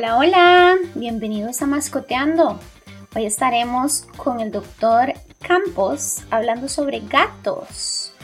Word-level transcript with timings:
Hola, 0.00 0.16
hola, 0.16 0.76
bienvenidos 0.94 1.60
a 1.60 1.66
Mascoteando. 1.66 2.58
Hoy 3.14 3.26
estaremos 3.26 4.06
con 4.16 4.40
el 4.40 4.50
doctor 4.50 5.12
Campos 5.42 6.22
hablando 6.30 6.70
sobre 6.70 7.00
gatos. 7.00 8.14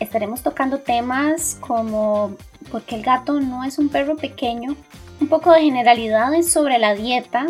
Estaremos 0.00 0.42
tocando 0.42 0.80
temas 0.80 1.56
como 1.60 2.36
por 2.68 2.82
qué 2.82 2.96
el 2.96 3.04
gato 3.04 3.38
no 3.38 3.62
es 3.62 3.78
un 3.78 3.90
perro 3.90 4.16
pequeño, 4.16 4.74
un 5.20 5.28
poco 5.28 5.52
de 5.52 5.60
generalidades 5.60 6.50
sobre 6.52 6.80
la 6.80 6.96
dieta 6.96 7.46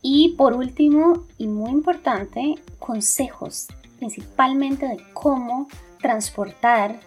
y 0.00 0.36
por 0.38 0.52
último 0.52 1.24
y 1.38 1.48
muy 1.48 1.72
importante, 1.72 2.54
consejos 2.78 3.66
principalmente 3.98 4.86
de 4.86 5.02
cómo 5.12 5.66
transportar 6.00 7.00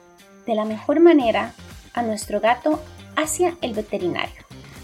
de 0.45 0.55
la 0.55 0.65
mejor 0.65 0.99
manera 0.99 1.53
a 1.93 2.01
nuestro 2.01 2.41
gato 2.41 2.81
hacia 3.15 3.55
el 3.61 3.73
veterinario, 3.73 4.40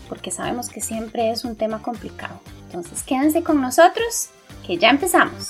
porque 0.08 0.32
sabemos 0.32 0.70
que 0.70 0.82
siempre 0.82 1.32
es 1.32 1.44
un 1.44 1.56
tema 1.56 1.82
complicado. 1.82 2.40
Entonces 2.66 3.04
quédense 3.04 3.44
con 3.44 3.62
nosotros, 3.62 4.30
que 4.66 4.78
ya 4.78 4.90
empezamos. 4.90 5.50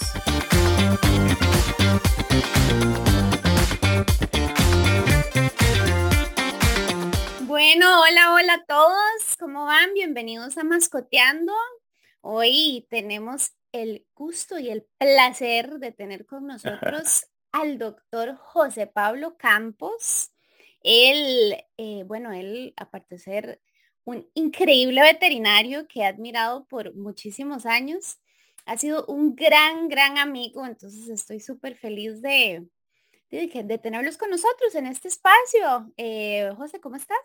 Bueno, 7.46 8.02
hola, 8.02 8.34
hola 8.34 8.54
a 8.54 8.66
todos, 8.66 9.38
¿cómo 9.40 9.66
van? 9.66 9.94
Bienvenidos 9.94 10.58
a 10.58 10.64
Mascoteando. 10.64 11.54
Hoy 12.22 12.86
tenemos 12.90 13.52
el 13.72 14.06
gusto 14.14 14.60
y 14.60 14.70
el 14.70 14.88
placer 14.98 15.80
de 15.80 15.92
tener 15.92 16.26
con 16.26 16.48
nosotros 16.48 17.26
al 17.52 17.78
doctor 17.78 18.36
José 18.36 18.88
Pablo 18.88 19.38
Campos. 19.38 20.32
Él, 20.84 21.58
eh, 21.78 22.04
bueno, 22.06 22.32
él, 22.32 22.74
aparte 22.78 23.16
de 23.16 23.20
ser 23.20 23.62
un 24.08 24.26
increíble 24.36 25.02
veterinario 25.02 25.86
que 25.86 26.00
he 26.00 26.06
admirado 26.06 26.66
por 26.68 26.96
muchísimos 26.96 27.66
años, 27.66 28.22
ha 28.66 28.78
sido 28.78 29.06
un 29.08 29.36
gran, 29.36 29.90
gran 29.90 30.18
amigo, 30.18 30.66
entonces 30.66 31.10
estoy 31.10 31.42
súper 31.42 31.76
feliz 31.76 32.22
de, 32.22 32.66
de, 33.30 33.78
tenerlos 33.78 34.18
con 34.18 34.30
nosotros 34.30 34.76
en 34.76 34.86
este 34.86 35.10
espacio. 35.10 35.92
Eh, 35.98 36.50
José, 36.56 36.80
¿cómo 36.80 36.96
estás? 36.96 37.20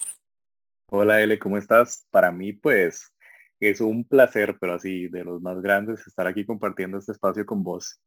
Hola, 0.86 1.22
Ele, 1.22 1.38
¿cómo 1.38 1.56
estás? 1.56 2.04
Para 2.10 2.32
mí, 2.32 2.52
pues, 2.52 3.12
es 3.60 3.80
un 3.80 4.04
placer, 4.04 4.56
pero 4.60 4.74
así, 4.74 5.06
de 5.06 5.22
los 5.22 5.40
más 5.40 5.62
grandes, 5.62 6.04
estar 6.08 6.26
aquí 6.26 6.44
compartiendo 6.44 6.98
este 6.98 7.12
espacio 7.12 7.46
con 7.46 7.62
vos. 7.62 8.00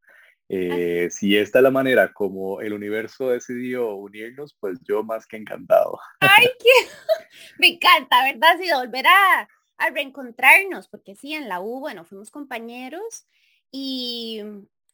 Eh, 0.47 1.09
si 1.09 1.35
esta 1.35 1.59
es 1.59 1.63
la 1.63 1.71
manera 1.71 2.13
como 2.13 2.61
el 2.61 2.73
universo 2.73 3.29
decidió 3.29 3.95
unirnos, 3.95 4.55
pues 4.59 4.77
yo 4.83 5.03
más 5.03 5.25
que 5.25 5.37
encantado. 5.37 5.99
Ay, 6.19 6.47
qué... 6.59 6.89
me 7.57 7.67
encanta, 7.69 8.23
¿verdad? 8.23 8.57
Sí, 8.61 8.69
volver 8.73 9.07
a, 9.07 9.49
a, 9.77 9.89
reencontrarnos, 9.89 10.87
porque 10.87 11.15
sí, 11.15 11.33
en 11.33 11.49
la 11.49 11.61
U, 11.61 11.79
bueno, 11.79 12.05
fuimos 12.05 12.29
compañeros 12.29 13.25
y, 13.71 14.41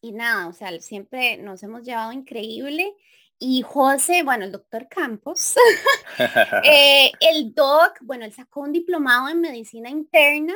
y 0.02 0.14
nada, 0.14 0.48
o 0.48 0.54
sea, 0.54 0.80
siempre 0.80 1.38
nos 1.38 1.64
hemos 1.64 1.84
llevado 1.84 2.14
increíble. 2.14 2.96
Y 3.38 3.64
José, 3.64 4.24
bueno, 4.24 4.46
el 4.46 4.52
doctor 4.52 4.88
Campos, 4.88 5.56
eh, 6.64 7.12
el 7.20 7.54
doc, 7.54 7.98
bueno, 8.02 8.24
él 8.24 8.32
sacó 8.32 8.62
un 8.62 8.72
diplomado 8.72 9.28
en 9.30 9.42
medicina 9.42 9.90
interna 9.90 10.56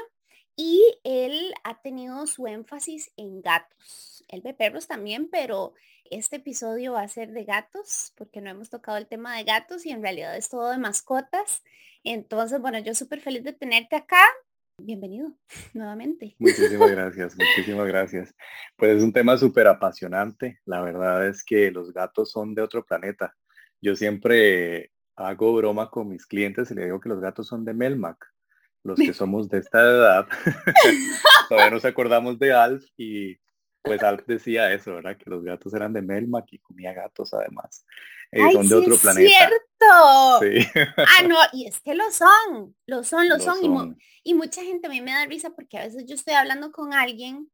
y 0.56 0.82
él 1.04 1.54
ha 1.64 1.82
tenido 1.82 2.26
su 2.28 2.48
énfasis 2.48 3.12
en 3.18 3.42
gatos 3.42 4.16
él 4.28 4.42
ve 4.42 4.54
perros 4.54 4.88
también, 4.88 5.30
pero 5.32 5.74
este 6.10 6.38
episodio 6.38 6.94
va 6.94 7.02
a 7.02 7.08
ser 7.08 7.32
de 7.32 7.44
gatos, 7.44 8.14
porque 8.16 8.42
no 8.42 8.50
hemos 8.50 8.70
tocado 8.70 8.98
el 8.98 9.08
tema 9.08 9.38
de 9.38 9.44
gatos 9.44 9.86
y 9.86 9.92
en 9.92 10.02
realidad 10.02 10.36
es 10.36 10.50
todo 10.50 10.72
de 10.72 10.78
mascotas. 10.78 11.64
Entonces, 12.04 12.62
bueno, 12.62 12.80
yo 12.80 12.94
súper 12.94 13.22
feliz 13.22 13.44
de 13.44 13.54
tenerte 13.54 13.96
acá. 13.96 14.22
Bienvenido 14.78 15.32
nuevamente. 15.74 16.36
Muchísimas 16.40 16.92
gracias, 16.92 17.36
muchísimas 17.38 17.88
gracias. 17.88 18.36
Pues 18.76 18.98
es 18.98 19.04
un 19.04 19.14
tema 19.14 19.38
súper 19.38 19.68
apasionante. 19.68 20.60
La 20.66 20.82
verdad 20.82 21.28
es 21.28 21.44
que 21.44 21.72
los 21.72 21.94
gatos 21.94 22.32
son 22.32 22.54
de 22.54 22.62
otro 22.62 22.86
planeta. 22.86 23.36
Yo 23.82 23.96
siempre 23.96 24.92
hago 25.16 25.54
broma 25.54 25.90
con 25.90 26.10
mis 26.10 26.26
clientes 26.26 26.72
y 26.72 26.76
le 26.76 26.86
digo 26.86 27.00
que 27.00 27.10
los 27.10 27.22
gatos 27.22 27.48
son 27.48 27.64
de 27.64 27.74
Melmac. 27.74 28.35
Los 28.86 29.00
que 29.00 29.14
somos 29.14 29.50
de 29.50 29.58
esta 29.58 29.82
edad, 29.82 30.28
todavía 31.50 31.72
nos 31.72 31.86
acordamos 31.86 32.38
de 32.38 32.54
Alf 32.54 32.86
y 32.96 33.36
pues 33.82 34.04
Alf 34.04 34.26
decía 34.28 34.72
eso, 34.72 34.94
¿verdad? 34.94 35.18
Que 35.18 35.28
los 35.28 35.44
gatos 35.44 35.74
eran 35.74 35.92
de 35.92 36.04
Melmac 36.04 36.46
y 36.52 36.60
comía 36.60 36.94
gatos 36.94 37.34
además. 37.34 37.84
Eh, 38.32 38.42
son 38.52 38.68
de 38.68 38.76
otro 38.76 38.96
planeta. 38.98 39.30
¡Cierto! 39.30 40.40
Sí. 40.42 40.68
Ah, 40.98 41.28
no, 41.28 41.36
y 41.52 41.68
es 41.68 41.80
que 41.82 41.96
lo 41.96 42.12
son, 42.12 42.76
lo 42.86 43.04
son, 43.04 43.28
lo, 43.28 43.40
son. 43.40 43.98
Y, 44.24 44.34
mucha 44.36 44.64
gente 44.64 44.86
a 44.86 44.90
mí 44.92 45.02
me 45.02 45.12
da 45.12 45.26
risa 45.26 45.50
porque 45.52 45.80
a 45.80 45.86
veces 45.86 46.06
yo 46.06 46.14
estoy 46.14 46.36
hablando 46.36 46.72
con 46.72 46.94
alguien 46.94 47.52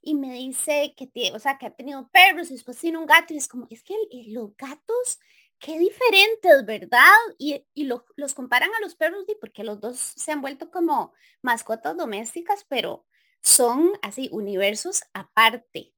y 0.00 0.14
me 0.14 0.32
dice 0.32 0.94
que 0.96 1.06
tiene, 1.06 1.36
o 1.36 1.38
sea, 1.38 1.58
que 1.58 1.66
ha 1.66 1.70
tenido 1.70 2.10
perros 2.12 2.50
y 2.50 2.54
después 2.54 2.76
tiene 2.78 2.98
un 2.98 3.06
gato 3.06 3.34
y 3.34 3.36
es 3.36 3.46
como, 3.46 3.68
es 3.70 3.84
que 3.84 3.94
los 4.28 4.56
gatos, 4.56 5.20
qué 5.62 5.78
diferentes, 5.78 6.66
¿verdad? 6.66 7.16
Y, 7.38 7.64
y 7.72 7.84
los 7.84 8.34
comparan 8.34 8.70
a 8.76 8.80
los 8.80 8.96
perros 8.96 9.24
porque 9.40 9.62
los 9.62 9.80
dos 9.80 9.96
se 9.96 10.32
han 10.32 10.42
vuelto 10.42 10.70
como 10.70 11.12
mascotas 11.40 11.96
domésticas, 11.96 12.66
pero 12.68 13.06
son 13.40 13.92
así 14.02 14.28
universos 14.32 15.02
aparte. 15.14 15.92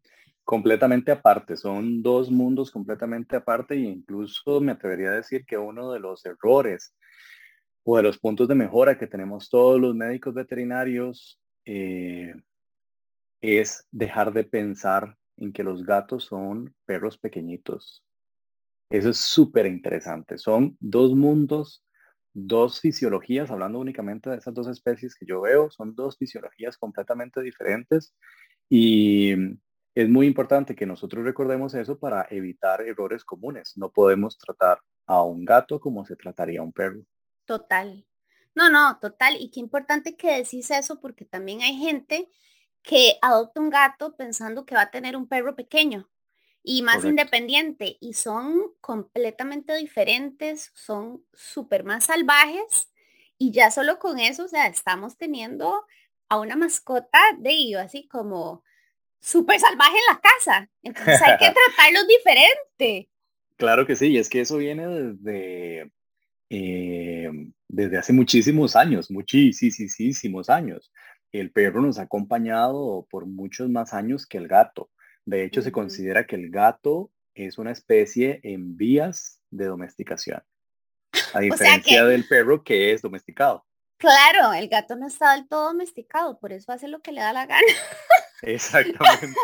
Completamente 0.44 1.10
aparte, 1.10 1.56
son 1.56 2.02
dos 2.02 2.30
mundos 2.30 2.70
completamente 2.70 3.36
aparte 3.36 3.74
e 3.74 3.78
incluso 3.78 4.60
me 4.60 4.72
atrevería 4.72 5.08
a 5.08 5.16
decir 5.16 5.46
que 5.46 5.56
uno 5.56 5.90
de 5.90 5.98
los 5.98 6.24
errores 6.26 6.94
o 7.84 7.96
de 7.96 8.02
los 8.02 8.18
puntos 8.18 8.46
de 8.46 8.54
mejora 8.54 8.98
que 8.98 9.06
tenemos 9.06 9.48
todos 9.48 9.80
los 9.80 9.94
médicos 9.94 10.34
veterinarios 10.34 11.40
eh, 11.64 12.34
es 13.40 13.86
dejar 13.90 14.34
de 14.34 14.44
pensar 14.44 15.16
en 15.38 15.54
que 15.54 15.64
los 15.64 15.84
gatos 15.84 16.24
son 16.24 16.74
perros 16.84 17.16
pequeñitos. 17.16 18.04
Eso 18.94 19.10
es 19.10 19.18
súper 19.18 19.66
interesante. 19.66 20.38
Son 20.38 20.76
dos 20.78 21.16
mundos 21.16 21.84
dos 22.32 22.80
fisiologías, 22.80 23.50
hablando 23.50 23.80
únicamente 23.80 24.30
de 24.30 24.36
esas 24.36 24.54
dos 24.54 24.68
especies 24.68 25.16
que 25.16 25.26
yo 25.26 25.40
veo, 25.40 25.68
son 25.70 25.96
dos 25.96 26.16
fisiologías 26.16 26.76
completamente 26.76 27.40
diferentes 27.40 28.14
y 28.68 29.32
es 29.96 30.08
muy 30.08 30.28
importante 30.28 30.76
que 30.76 30.86
nosotros 30.86 31.24
recordemos 31.24 31.74
eso 31.74 31.98
para 31.98 32.26
evitar 32.30 32.82
errores 32.82 33.24
comunes. 33.24 33.72
No 33.76 33.90
podemos 33.90 34.38
tratar 34.38 34.78
a 35.06 35.22
un 35.22 35.44
gato 35.44 35.80
como 35.80 36.04
se 36.04 36.14
trataría 36.14 36.60
a 36.60 36.64
un 36.64 36.72
perro. 36.72 37.02
Total. 37.46 38.04
No, 38.54 38.70
no, 38.70 38.98
total. 39.00 39.36
Y 39.40 39.50
qué 39.50 39.58
importante 39.58 40.16
que 40.16 40.36
decís 40.36 40.70
eso 40.70 41.00
porque 41.00 41.24
también 41.24 41.62
hay 41.62 41.76
gente 41.76 42.28
que 42.82 43.14
adopta 43.22 43.60
un 43.60 43.70
gato 43.70 44.14
pensando 44.16 44.64
que 44.64 44.76
va 44.76 44.82
a 44.82 44.90
tener 44.92 45.16
un 45.16 45.26
perro 45.26 45.56
pequeño 45.56 46.08
y 46.66 46.80
más 46.80 47.04
independiente 47.04 47.98
y 48.00 48.14
son 48.14 48.72
completamente 48.80 49.76
diferentes, 49.76 50.72
son 50.74 51.22
súper 51.34 51.84
más 51.84 52.06
salvajes 52.06 52.90
y 53.36 53.52
ya 53.52 53.70
solo 53.70 53.98
con 53.98 54.18
eso, 54.18 54.46
o 54.46 54.48
sea, 54.48 54.66
estamos 54.66 55.18
teniendo 55.18 55.84
a 56.30 56.40
una 56.40 56.56
mascota 56.56 57.18
de 57.38 57.50
ellos 57.50 57.82
así 57.82 58.08
como 58.08 58.64
súper 59.20 59.60
salvaje 59.60 59.92
en 59.92 60.14
la 60.14 60.20
casa. 60.20 60.70
Entonces 60.82 61.20
hay 61.20 61.36
que 61.36 61.52
tratarlos 61.76 62.08
diferente. 62.08 63.10
Claro 63.56 63.86
que 63.86 63.94
sí, 63.94 64.06
y 64.06 64.18
es 64.18 64.30
que 64.30 64.40
eso 64.40 64.56
viene 64.56 64.86
desde, 64.86 65.90
eh, 66.48 67.30
desde 67.68 67.98
hace 67.98 68.14
muchísimos 68.14 68.74
años, 68.74 69.10
muchísimos 69.10 70.48
años. 70.48 70.90
El 71.30 71.50
perro 71.50 71.82
nos 71.82 71.98
ha 71.98 72.02
acompañado 72.02 73.06
por 73.10 73.26
muchos 73.26 73.68
más 73.68 73.92
años 73.92 74.26
que 74.26 74.38
el 74.38 74.48
gato. 74.48 74.88
De 75.24 75.44
hecho, 75.44 75.62
se 75.62 75.72
considera 75.72 76.26
que 76.26 76.36
el 76.36 76.50
gato 76.50 77.10
es 77.34 77.58
una 77.58 77.72
especie 77.72 78.40
en 78.42 78.76
vías 78.76 79.40
de 79.50 79.66
domesticación, 79.66 80.42
a 81.32 81.40
diferencia 81.40 82.04
del 82.04 82.26
perro 82.26 82.62
que 82.62 82.92
es 82.92 83.02
domesticado. 83.02 83.64
Claro, 83.96 84.52
el 84.52 84.68
gato 84.68 84.96
no 84.96 85.06
está 85.06 85.34
del 85.34 85.48
todo 85.48 85.68
domesticado, 85.68 86.38
por 86.38 86.52
eso 86.52 86.72
hace 86.72 86.88
lo 86.88 87.00
que 87.00 87.12
le 87.12 87.20
da 87.20 87.32
la 87.32 87.46
gana. 87.46 87.62
Exactamente. 88.42 89.38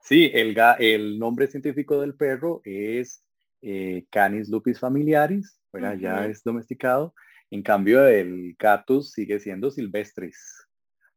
Sí, 0.00 0.30
el, 0.32 0.56
el 0.78 1.18
nombre 1.18 1.46
científico 1.48 2.00
del 2.00 2.14
perro 2.14 2.60
es 2.64 3.22
eh, 3.62 4.06
Canis 4.10 4.48
lupus 4.48 4.78
familiaris, 4.78 5.58
ya 5.98 6.26
es 6.26 6.42
domesticado. 6.44 7.14
En 7.50 7.62
cambio, 7.62 8.06
el 8.06 8.54
gatus 8.58 9.12
sigue 9.12 9.40
siendo 9.40 9.70
silvestris. 9.70 10.66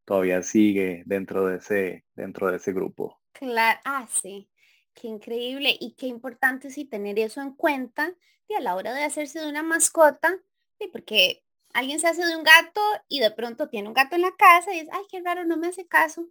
Todavía 0.06 0.42
sigue 0.42 1.04
dentro 1.06 1.46
de 1.48 1.58
ese, 1.58 2.06
dentro 2.16 2.50
de 2.50 2.58
ese 2.58 2.72
grupo. 2.72 3.20
Claro, 3.40 3.80
ah, 3.86 4.08
sí, 4.10 4.50
qué 4.94 5.08
increíble 5.08 5.76
y 5.80 5.94
qué 5.94 6.08
importante 6.08 6.72
sí 6.72 6.86
tener 6.86 7.20
eso 7.20 7.42
en 7.42 7.54
cuenta 7.54 8.16
y 8.48 8.56
a 8.56 8.60
la 8.62 8.76
hora 8.76 8.94
de 8.94 9.04
hacerse 9.04 9.40
de 9.40 9.50
una 9.50 9.62
mascota, 9.64 10.40
sí, 10.80 10.88
porque 10.92 11.44
alguien 11.74 12.00
se 12.00 12.08
hace 12.08 12.26
de 12.26 12.36
un 12.36 12.44
gato 12.44 12.82
y 13.08 13.20
de 13.20 13.32
pronto 13.32 13.70
tiene 13.70 13.88
un 13.90 13.94
gato 13.94 14.16
en 14.16 14.24
la 14.24 14.36
casa 14.36 14.74
y 14.74 14.80
es, 14.80 14.88
ay, 14.92 15.04
qué 15.12 15.22
raro, 15.22 15.46
no 15.46 15.58
me 15.58 15.68
hace 15.68 15.88
caso. 15.88 16.28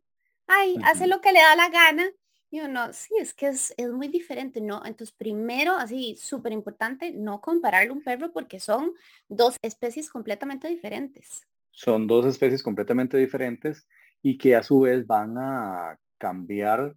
Ay, 0.49 0.77
hace 0.85 1.07
lo 1.07 1.21
que 1.21 1.33
le 1.33 1.41
da 1.41 1.55
la 1.57 1.69
gana. 1.69 2.11
Y 2.51 2.61
uno, 2.61 2.93
sí, 2.93 3.15
es 3.21 3.35
que 3.35 3.49
es, 3.49 3.75
es 3.77 3.91
muy 3.91 4.09
diferente, 4.09 4.61
¿no? 4.61 4.83
Entonces, 4.85 5.13
primero, 5.17 5.75
así, 5.77 6.17
súper 6.17 6.53
importante, 6.53 7.13
no 7.13 7.41
compararle 7.41 7.93
un 7.93 8.03
perro 8.03 8.33
porque 8.33 8.61
son 8.61 8.95
dos 9.29 9.57
especies 9.63 10.11
completamente 10.11 10.69
diferentes. 10.69 11.47
son 11.71 12.07
dos 12.07 12.25
especies 12.27 12.63
completamente 12.63 13.19
diferentes 13.19 13.87
y 14.23 14.39
que 14.39 14.57
a 14.57 14.63
su 14.63 14.81
vez 14.81 15.07
van 15.07 15.37
a 15.39 15.99
cambiar 16.19 16.95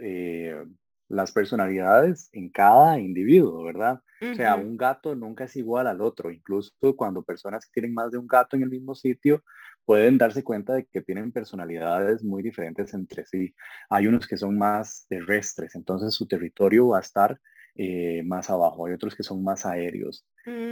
eh, 0.00 0.64
las 1.08 1.32
personalidades 1.32 2.28
en 2.32 2.50
cada 2.50 2.98
individuo, 2.98 3.62
¿verdad? 3.62 4.02
O 4.20 4.34
sea, 4.34 4.56
un 4.56 4.76
gato 4.76 5.14
nunca 5.14 5.44
es 5.44 5.56
igual 5.56 5.86
al 5.86 6.00
otro. 6.00 6.30
Incluso 6.30 6.72
cuando 6.96 7.22
personas 7.22 7.64
que 7.64 7.72
tienen 7.72 7.94
más 7.94 8.10
de 8.10 8.18
un 8.18 8.26
gato 8.26 8.56
en 8.56 8.62
el 8.62 8.70
mismo 8.70 8.94
sitio 8.94 9.44
pueden 9.84 10.18
darse 10.18 10.42
cuenta 10.42 10.74
de 10.74 10.86
que 10.86 11.00
tienen 11.00 11.32
personalidades 11.32 12.24
muy 12.24 12.42
diferentes 12.42 12.92
entre 12.94 13.24
sí. 13.24 13.54
Hay 13.88 14.06
unos 14.06 14.26
que 14.26 14.36
son 14.36 14.58
más 14.58 15.06
terrestres, 15.08 15.74
entonces 15.76 16.14
su 16.14 16.26
territorio 16.26 16.88
va 16.88 16.98
a 16.98 17.02
estar 17.02 17.38
eh, 17.76 18.22
más 18.24 18.50
abajo. 18.50 18.86
Hay 18.86 18.94
otros 18.94 19.14
que 19.14 19.22
son 19.22 19.44
más 19.44 19.66
aéreos, 19.66 20.24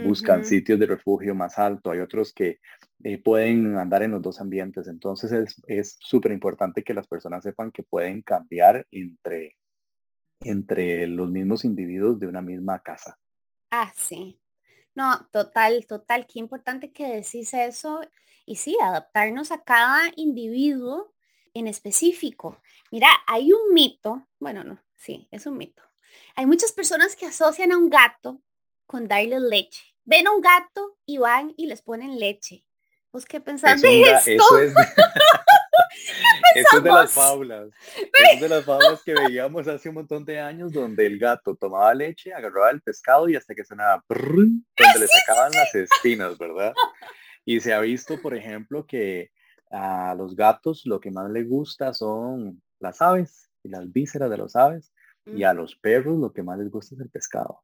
buscan 0.05 0.43
sitios 0.43 0.79
de 0.79 0.85
refugio 0.85 1.35
más 1.35 1.59
alto. 1.59 1.91
Hay 1.91 1.99
otros 1.99 2.33
que 2.33 2.59
eh, 3.03 3.21
pueden 3.21 3.77
andar 3.77 4.03
en 4.03 4.11
los 4.11 4.21
dos 4.21 4.41
ambientes. 4.41 4.87
Entonces 4.87 5.55
es 5.67 5.97
súper 5.99 6.31
importante 6.31 6.83
que 6.83 6.93
las 6.93 7.07
personas 7.07 7.43
sepan 7.43 7.71
que 7.71 7.83
pueden 7.83 8.21
cambiar 8.21 8.87
entre 8.91 9.55
entre 10.41 11.07
los 11.07 11.29
mismos 11.29 11.65
individuos 11.65 12.19
de 12.19 12.27
una 12.27 12.41
misma 12.41 12.79
casa. 12.79 13.17
Ah, 13.71 13.91
sí. 13.95 14.39
No, 14.93 15.27
total, 15.31 15.85
total. 15.87 16.25
Qué 16.27 16.39
importante 16.39 16.91
que 16.91 17.07
decís 17.07 17.53
eso. 17.53 18.01
Y 18.45 18.57
sí, 18.57 18.77
adaptarnos 18.81 19.51
a 19.51 19.63
cada 19.63 20.11
individuo 20.15 21.13
en 21.53 21.67
específico. 21.67 22.61
Mira, 22.91 23.07
hay 23.27 23.51
un 23.51 23.73
mito, 23.73 24.27
bueno, 24.39 24.63
no, 24.63 24.79
sí, 24.95 25.27
es 25.31 25.45
un 25.45 25.57
mito. 25.57 25.81
Hay 26.35 26.45
muchas 26.45 26.71
personas 26.71 27.15
que 27.15 27.25
asocian 27.25 27.71
a 27.71 27.77
un 27.77 27.89
gato 27.89 28.41
con 28.85 29.07
darle 29.07 29.39
leche. 29.39 29.83
Ven 30.03 30.27
a 30.27 30.31
un 30.31 30.41
gato 30.41 30.97
y 31.05 31.17
van 31.17 31.53
y 31.57 31.67
les 31.67 31.81
ponen 31.81 32.19
leche. 32.19 32.65
¿Vos 33.11 33.25
qué 33.25 33.39
pensás 33.39 33.81
de 33.81 34.01
esto? 34.01 34.43
Eso 36.55 36.77
es 36.77 36.83
de 36.83 36.89
las 36.89 37.11
faulas. 37.11 37.69
es 38.33 38.41
de 38.41 38.49
las 38.49 38.65
faulas 38.65 39.01
que 39.03 39.13
veíamos 39.13 39.67
hace 39.67 39.89
un 39.89 39.95
montón 39.95 40.25
de 40.25 40.39
años 40.39 40.71
donde 40.71 41.05
el 41.05 41.19
gato 41.19 41.55
tomaba 41.55 41.93
leche, 41.93 42.33
agarraba 42.33 42.71
el 42.71 42.81
pescado 42.81 43.27
y 43.29 43.35
hasta 43.35 43.55
que 43.55 43.63
sonaba 43.63 44.03
donde 44.07 44.99
le 44.99 45.07
sacaban 45.07 45.51
las 45.51 45.73
espinas, 45.75 46.37
¿verdad? 46.37 46.73
Y 47.45 47.59
se 47.59 47.73
ha 47.73 47.79
visto, 47.79 48.21
por 48.21 48.35
ejemplo, 48.35 48.85
que 48.85 49.31
a 49.71 50.15
los 50.15 50.35
gatos 50.35 50.85
lo 50.85 50.99
que 50.99 51.11
más 51.11 51.29
les 51.29 51.47
gusta 51.47 51.93
son 51.93 52.61
las 52.79 53.01
aves 53.01 53.49
y 53.63 53.69
las 53.69 53.91
vísceras 53.91 54.29
de 54.29 54.37
los 54.37 54.55
aves 54.55 54.91
y 55.25 55.43
a 55.43 55.53
los 55.53 55.75
perros 55.75 56.17
lo 56.19 56.31
que 56.31 56.43
más 56.43 56.57
les 56.59 56.69
gusta 56.69 56.95
es 56.95 57.01
el 57.01 57.09
pescado. 57.09 57.61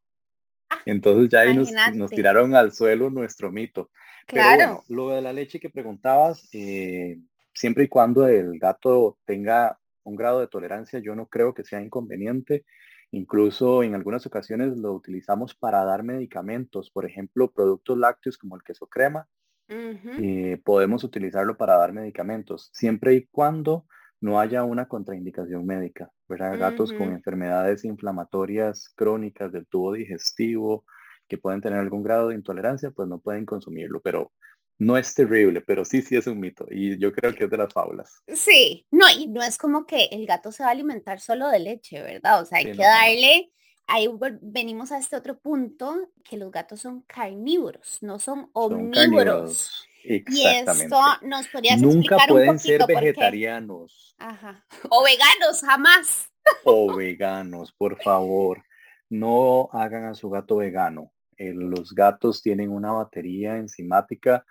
Ah, 0.69 0.79
Entonces 0.85 1.29
ya 1.29 1.41
ahí 1.41 1.55
nos, 1.55 2.11
tiraron 2.11 2.55
al 2.55 2.71
suelo 2.71 3.09
nuestro 3.09 3.51
mito. 3.51 3.91
Claro. 4.25 4.83
Pero 4.87 4.95
lo 4.95 5.09
de 5.09 5.21
la 5.21 5.33
leche 5.33 5.59
que 5.59 5.69
preguntabas, 5.69 6.47
eh, 6.53 7.19
siempre 7.53 7.85
y 7.85 7.87
cuando 7.87 8.27
el 8.27 8.57
gato 8.59 9.17
tenga 9.25 9.79
un 10.03 10.15
grado 10.15 10.39
de 10.39 10.47
tolerancia, 10.47 10.99
yo 10.99 11.15
no 11.15 11.27
creo 11.27 11.53
que 11.53 11.63
sea 11.63 11.81
inconveniente. 11.81 12.65
Incluso 13.11 13.83
en 13.83 13.93
algunas 13.93 14.25
ocasiones 14.25 14.77
lo 14.77 14.93
utilizamos 14.93 15.53
para 15.53 15.83
dar 15.83 16.03
medicamentos, 16.03 16.89
por 16.89 17.05
ejemplo, 17.05 17.51
productos 17.51 17.97
lácteos 17.97 18.37
como 18.37 18.55
el 18.55 18.63
queso 18.63 18.87
crema. 18.87 19.27
Eh, 19.73 20.61
podemos 20.65 21.05
utilizarlo 21.05 21.55
para 21.55 21.77
dar 21.77 21.93
medicamentos, 21.93 22.69
siempre 22.73 23.13
y 23.13 23.27
cuando 23.27 23.85
no 24.21 24.39
haya 24.39 24.63
una 24.63 24.87
contraindicación 24.87 25.65
médica, 25.65 26.09
¿verdad? 26.29 26.57
Gatos 26.57 26.93
con 26.93 27.11
enfermedades 27.11 27.83
inflamatorias 27.83 28.93
crónicas 28.95 29.51
del 29.51 29.65
tubo 29.65 29.93
digestivo, 29.93 30.85
que 31.27 31.39
pueden 31.39 31.61
tener 31.61 31.79
algún 31.79 32.03
grado 32.03 32.29
de 32.29 32.35
intolerancia, 32.35 32.91
pues 32.91 33.09
no 33.09 33.19
pueden 33.19 33.45
consumirlo, 33.45 33.99
pero 34.01 34.31
no 34.77 34.97
es 34.97 35.13
terrible, 35.13 35.61
pero 35.61 35.85
sí, 35.85 36.01
sí 36.01 36.15
es 36.15 36.27
un 36.27 36.39
mito 36.39 36.65
y 36.69 36.99
yo 36.99 37.11
creo 37.11 37.33
que 37.33 37.45
es 37.45 37.49
de 37.49 37.57
las 37.57 37.73
fábulas. 37.73 38.21
Sí, 38.27 38.85
no, 38.91 39.05
y 39.09 39.27
no 39.27 39.41
es 39.41 39.57
como 39.57 39.85
que 39.85 40.05
el 40.11 40.25
gato 40.25 40.51
se 40.51 40.63
va 40.63 40.69
a 40.69 40.71
alimentar 40.71 41.19
solo 41.19 41.49
de 41.49 41.59
leche, 41.59 42.01
¿verdad? 42.01 42.41
O 42.41 42.45
sea, 42.45 42.59
hay 42.59 42.71
que 42.71 42.83
darle, 42.83 43.51
ahí 43.87 44.07
venimos 44.41 44.91
a 44.91 44.99
este 44.99 45.15
otro 45.15 45.39
punto, 45.39 46.11
que 46.23 46.37
los 46.37 46.51
gatos 46.51 46.81
son 46.81 47.01
carnívoros, 47.01 47.99
no 48.01 48.19
son 48.19 48.49
omnívoros. 48.53 49.87
Y 50.03 50.45
esto 50.47 50.99
nos 51.21 51.47
podrías 51.47 51.81
Nunca 51.81 52.17
pueden 52.27 52.59
ser 52.59 52.85
vegetarianos. 52.87 54.15
Ajá. 54.17 54.65
O 54.89 55.03
veganos, 55.03 55.61
jamás. 55.61 56.29
O 56.63 56.95
veganos, 56.95 57.71
por 57.71 58.01
favor. 58.01 58.63
No 59.09 59.69
hagan 59.73 60.05
a 60.05 60.15
su 60.15 60.29
gato 60.29 60.57
vegano. 60.57 61.11
los 61.37 61.93
gatos 61.93 62.41
tienen 62.41 62.71
una 62.71 62.91
batería 62.91 63.57
enzimática 63.57 64.45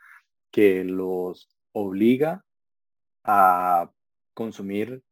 que 0.51 0.85
los 0.85 1.49
obliga 1.73 2.45
a 3.25 3.91
consumir 4.35 5.03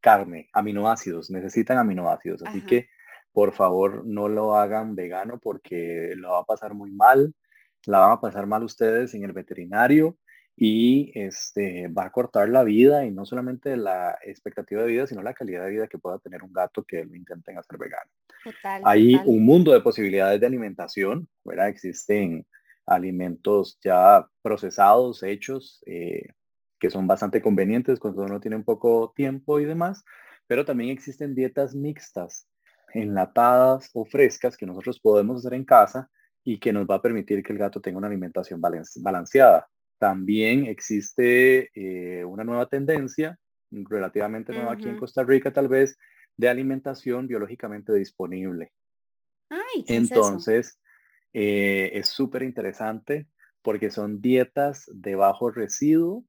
carne, 0.00 0.48
aminoácidos, 0.52 1.30
necesitan 1.30 1.78
aminoácidos. 1.78 2.42
Así 2.42 2.60
que 2.60 2.88
por 3.32 3.52
favor 3.52 4.04
no 4.04 4.28
lo 4.28 4.56
hagan 4.56 4.94
vegano 4.94 5.38
porque 5.38 6.12
lo 6.16 6.32
va 6.32 6.40
a 6.40 6.44
pasar 6.44 6.74
muy 6.74 6.90
mal, 6.90 7.34
la 7.86 7.98
van 7.98 8.12
a 8.12 8.20
pasar 8.20 8.46
mal 8.46 8.62
ustedes 8.62 9.14
en 9.14 9.24
el 9.24 9.32
veterinario 9.32 10.16
y 10.56 11.10
este 11.14 11.88
va 11.88 12.04
a 12.04 12.12
cortar 12.12 12.48
la 12.48 12.62
vida 12.62 13.06
y 13.06 13.10
no 13.10 13.24
solamente 13.24 13.76
la 13.76 14.18
expectativa 14.22 14.82
de 14.82 14.88
vida, 14.88 15.06
sino 15.06 15.22
la 15.22 15.34
calidad 15.34 15.64
de 15.64 15.70
vida 15.70 15.88
que 15.88 15.98
pueda 15.98 16.18
tener 16.18 16.42
un 16.42 16.52
gato 16.52 16.84
que 16.84 17.04
lo 17.04 17.16
intenten 17.16 17.58
hacer 17.58 17.78
vegano. 17.78 18.10
Hay 18.84 19.14
un 19.24 19.44
mundo 19.44 19.72
de 19.72 19.80
posibilidades 19.80 20.40
de 20.40 20.46
alimentación, 20.46 21.28
¿verdad? 21.44 21.68
Existen 21.68 22.46
alimentos 22.86 23.78
ya 23.82 24.28
procesados, 24.42 25.22
hechos, 25.22 25.82
eh, 25.86 26.28
que 26.78 26.90
son 26.90 27.06
bastante 27.06 27.40
convenientes 27.40 27.98
cuando 27.98 28.22
uno 28.22 28.40
tiene 28.40 28.56
un 28.56 28.64
poco 28.64 29.12
tiempo 29.14 29.60
y 29.60 29.64
demás, 29.64 30.04
pero 30.46 30.64
también 30.64 30.90
existen 30.90 31.34
dietas 31.34 31.74
mixtas, 31.74 32.48
enlatadas 32.92 33.88
o 33.94 34.04
frescas 34.04 34.56
que 34.56 34.66
nosotros 34.66 35.00
podemos 35.00 35.38
hacer 35.38 35.54
en 35.54 35.64
casa 35.64 36.10
y 36.44 36.58
que 36.58 36.72
nos 36.72 36.86
va 36.86 36.96
a 36.96 37.02
permitir 37.02 37.42
que 37.42 37.52
el 37.52 37.58
gato 37.58 37.80
tenga 37.80 37.98
una 37.98 38.08
alimentación 38.08 38.60
balanceada. 38.60 39.68
También 39.98 40.66
existe 40.66 41.70
eh, 41.74 42.24
una 42.24 42.44
nueva 42.44 42.66
tendencia, 42.66 43.38
relativamente 43.70 44.52
nueva 44.52 44.72
aquí 44.72 44.88
en 44.88 44.98
Costa 44.98 45.22
Rica 45.22 45.52
tal 45.52 45.68
vez, 45.68 45.98
de 46.36 46.48
alimentación 46.48 47.26
biológicamente 47.28 47.94
disponible. 47.94 48.72
Entonces, 49.86 50.80
eh, 51.32 51.90
es 51.94 52.08
súper 52.08 52.42
interesante 52.42 53.26
porque 53.62 53.90
son 53.90 54.20
dietas 54.20 54.90
de 54.92 55.14
bajo 55.14 55.50
residuo 55.50 56.24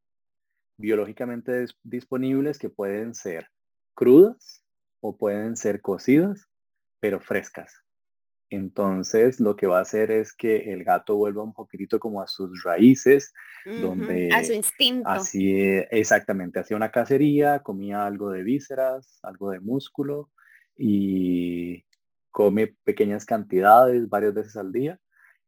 biológicamente 0.78 1.66
disponibles 1.84 2.58
que 2.58 2.70
pueden 2.70 3.16
ser 3.16 3.50
crudas 3.94 4.64
o 5.02 5.18
pueden 5.18 5.58
ser 5.58 5.82
cocidas, 5.82 6.48
pero 7.00 7.20
frescas. 7.20 7.84
Entonces, 8.56 9.40
lo 9.40 9.56
que 9.56 9.66
va 9.66 9.80
a 9.80 9.82
hacer 9.82 10.12
es 10.12 10.32
que 10.32 10.72
el 10.74 10.84
gato 10.84 11.16
vuelva 11.16 11.42
un 11.42 11.54
poquitito 11.54 12.00
como 12.00 12.22
a 12.22 12.28
sus 12.28 12.64
raíces, 12.64 13.34
donde... 13.66 14.30
A 14.32 14.44
su 14.44 14.54
instinto. 14.54 15.10
Así, 15.10 15.56
exactamente, 15.90 16.60
hacía 16.60 16.78
una 16.78 16.92
cacería, 16.92 17.60
comía 17.64 18.06
algo 18.06 18.30
de 18.30 18.44
vísceras, 18.44 19.20
algo 19.24 19.50
de 19.50 19.60
músculo 19.60 20.30
y 20.78 21.84
come 22.30 22.76
pequeñas 22.84 23.26
cantidades 23.26 24.08
varias 24.08 24.36
veces 24.36 24.56
al 24.56 24.72
día 24.72 25.00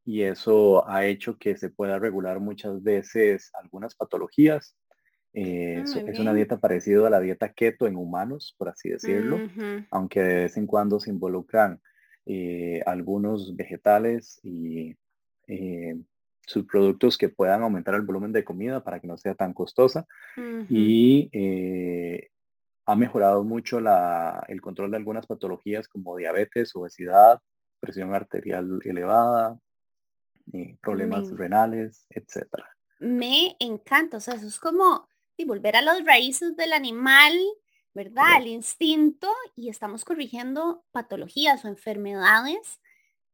y 0.03 0.23
eso 0.23 0.87
ha 0.87 1.05
hecho 1.05 1.37
que 1.37 1.57
se 1.57 1.69
pueda 1.69 1.99
regular 1.99 2.39
muchas 2.39 2.81
veces 2.81 3.51
algunas 3.53 3.93
patologías. 3.95 4.75
Eh, 5.33 5.83
ah, 5.85 5.99
es, 6.07 6.19
una 6.19 6.33
dieta 6.33 6.59
parecida 6.59 7.05
a 7.05 7.09
la 7.11 7.19
dieta 7.19 7.53
keto 7.53 7.85
en 7.85 7.97
humanos, 7.97 8.55
por 8.57 8.69
así 8.69 8.89
decirlo, 8.89 9.39
aunque 9.91 10.21
de 10.21 10.35
vez 10.43 10.57
en 10.57 10.65
cuando 10.65 10.99
se 10.99 11.11
involucran 11.11 11.81
eh, 12.25 12.81
algunos 12.85 13.55
vegetales 13.55 14.39
y 14.43 14.95
eh, 15.47 15.95
subproductos 16.45 17.17
que 17.17 17.29
puedan 17.29 17.63
aumentar 17.63 17.95
el 17.95 18.01
volumen 18.01 18.31
de 18.31 18.43
comida 18.43 18.83
para 18.83 18.99
que 18.99 19.07
no 19.07 19.17
sea 19.17 19.35
tan 19.35 19.53
costosa. 19.53 20.05
Y 20.69 21.29
ha 22.85 22.95
mejorado 22.95 23.43
mucho 23.43 23.79
el 24.47 24.61
control 24.61 24.91
de 24.91 24.97
algunas 24.97 25.25
patologías 25.25 25.87
como 25.87 26.15
diabetes, 26.17 26.75
obesidad, 26.75 27.39
presión 27.79 28.13
arterial 28.13 28.79
elevada, 28.83 29.59
problemas 30.81 31.31
renales, 31.31 32.05
etcétera. 32.09 32.69
Me 32.99 33.55
encanta, 33.59 34.17
o 34.17 34.19
sea, 34.19 34.35
eso 34.35 34.47
es 34.47 34.59
como 34.59 35.07
y 35.37 35.45
volver 35.45 35.75
a 35.75 35.81
las 35.81 36.03
raíces 36.05 36.55
del 36.55 36.73
animal, 36.73 37.33
¿verdad? 37.95 38.37
El 38.39 38.47
instinto 38.47 39.29
y 39.55 39.69
estamos 39.69 40.03
corrigiendo 40.03 40.83
patologías 40.91 41.63
o 41.63 41.69
enfermedades 41.69 42.81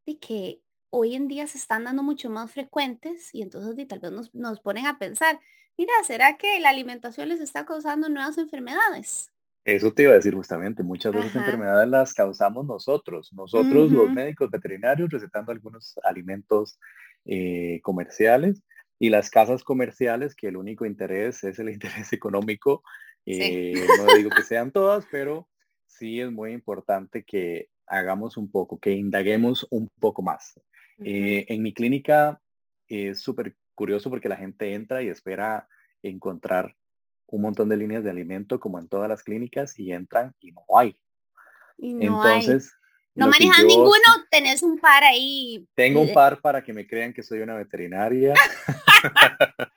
de 0.05 0.19
que 0.19 0.61
hoy 0.91 1.15
en 1.15 1.27
día 1.27 1.47
se 1.47 1.57
están 1.57 1.83
dando 1.83 2.03
mucho 2.03 2.29
más 2.29 2.51
frecuentes 2.51 3.33
y 3.33 3.41
entonces 3.41 3.87
tal 3.87 3.99
vez 3.99 4.11
nos, 4.11 4.33
nos 4.35 4.59
ponen 4.59 4.85
a 4.85 4.99
pensar, 4.99 5.39
mira, 5.77 5.91
¿será 6.05 6.37
que 6.37 6.59
la 6.59 6.69
alimentación 6.69 7.29
les 7.29 7.41
está 7.41 7.65
causando 7.65 8.07
nuevas 8.07 8.37
enfermedades? 8.37 9.31
Eso 9.65 9.93
te 9.93 10.03
iba 10.03 10.11
a 10.11 10.15
decir 10.15 10.33
justamente, 10.33 10.83
muchas 10.83 11.13
veces 11.13 11.35
enfermedades 11.35 11.87
las 11.87 12.13
causamos 12.13 12.65
nosotros, 12.65 13.31
nosotros 13.33 13.91
los 13.91 14.11
médicos 14.11 14.49
veterinarios 14.49 15.09
recetando 15.09 15.51
algunos 15.51 15.99
alimentos 16.03 16.79
eh, 17.25 17.79
comerciales 17.83 18.63
y 18.97 19.09
las 19.09 19.29
casas 19.29 19.63
comerciales, 19.63 20.35
que 20.35 20.47
el 20.47 20.57
único 20.57 20.85
interés 20.85 21.43
es 21.43 21.57
el 21.57 21.69
interés 21.73 22.13
económico. 22.13 22.83
Eh, 23.25 23.85
no 23.97 24.15
digo 24.15 24.29
que 24.29 24.43
sean 24.43 24.71
todas, 24.71 25.05
pero 25.11 25.47
sí 25.85 26.19
es 26.19 26.31
muy 26.31 26.51
importante 26.51 27.23
que 27.23 27.69
hagamos 27.87 28.37
un 28.37 28.49
poco, 28.49 28.79
que 28.79 28.91
indaguemos 28.91 29.67
un 29.69 29.89
poco 29.99 30.21
más. 30.21 30.59
Eh, 31.03 31.45
en 31.49 31.63
mi 31.63 31.73
clínica 31.73 32.41
es 32.87 33.21
súper 33.21 33.55
curioso 33.75 34.09
porque 34.09 34.29
la 34.29 34.37
gente 34.37 34.73
entra 34.73 35.01
y 35.01 35.09
espera 35.09 35.67
encontrar 36.03 36.75
un 37.27 37.41
montón 37.41 37.69
de 37.69 37.77
líneas 37.77 38.03
de 38.03 38.09
alimento 38.09 38.59
como 38.59 38.79
en 38.79 38.87
todas 38.87 39.09
las 39.09 39.23
clínicas 39.23 39.77
y 39.79 39.91
entran 39.91 40.33
y 40.39 40.51
no 40.51 40.63
hay. 40.77 40.97
Entonces, 41.77 42.73
no 43.15 43.27
manejas 43.27 43.63
ninguno, 43.65 43.97
tenés 44.29 44.63
un 44.63 44.79
par 44.79 45.03
ahí. 45.03 45.67
Tengo 45.75 46.01
un 46.01 46.13
par 46.13 46.39
para 46.39 46.63
que 46.63 46.73
me 46.73 46.87
crean 46.87 47.13
que 47.13 47.23
soy 47.23 47.39
una 47.39 47.55
veterinaria. 47.55 48.33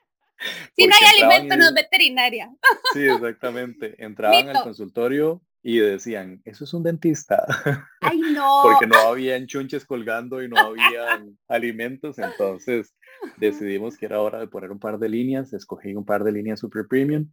si 0.76 0.87
no 0.87 0.95
hay 1.00 1.23
alimento, 1.23 1.57
no 1.57 1.64
es 1.69 1.75
veterinaria. 1.75 2.50
sí, 2.93 3.00
exactamente. 3.09 3.95
Entraban 4.02 4.49
al 4.49 4.62
consultorio 4.62 5.43
y 5.62 5.78
decían, 5.78 6.43
eso 6.45 6.64
es 6.64 6.75
un 6.75 6.83
dentista. 6.83 7.45
Ay, 8.00 8.19
no. 8.19 8.61
Porque 8.62 8.87
no 8.87 8.99
había 8.99 9.45
chunches 9.47 9.87
colgando 9.87 10.43
y 10.43 10.49
no 10.49 10.59
había 10.59 11.25
alimentos, 11.49 12.19
entonces 12.19 12.95
decidimos 13.38 13.97
que 13.97 14.07
era 14.07 14.21
hora 14.21 14.38
de 14.38 14.49
poner 14.49 14.71
un 14.71 14.78
par 14.78 14.99
de 14.99 15.09
líneas, 15.09 15.52
escogí 15.54 15.95
un 15.95 16.04
par 16.04 16.23
de 16.23 16.33
líneas 16.33 16.61
super 16.61 16.87
premium, 16.87 17.31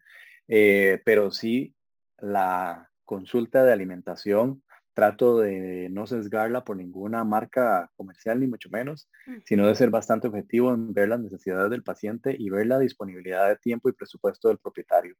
eh, 0.48 1.02
pero 1.04 1.32
sí 1.32 1.76
la 2.20 2.90
consulta 3.04 3.66
de 3.66 3.74
alimentación 3.74 4.64
trato 4.94 5.40
de 5.40 5.90
no 5.90 6.06
sesgarla 6.06 6.64
por 6.64 6.78
ninguna 6.78 7.24
marca 7.24 7.90
comercial, 7.96 8.40
ni 8.40 8.48
mucho 8.48 8.70
menos, 8.70 9.10
sino 9.46 9.68
de 9.68 9.76
ser 9.76 9.90
bastante 9.90 10.28
objetivo 10.28 10.74
en 10.74 10.94
ver 10.94 11.10
las 11.10 11.20
necesidades 11.20 11.70
del 11.70 11.84
paciente 11.84 12.36
y 12.38 12.50
ver 12.50 12.68
la 12.68 12.80
disponibilidad 12.80 13.48
de 13.48 13.56
tiempo 13.58 13.90
y 13.90 13.94
presupuesto 13.94 14.50
del 14.50 14.58
propietario. 14.58 15.16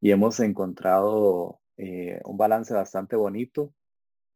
Y 0.00 0.10
hemos 0.10 0.40
encontrado 0.40 1.60
eh, 1.76 2.20
un 2.24 2.38
balance 2.38 2.72
bastante 2.72 3.16
bonito, 3.16 3.74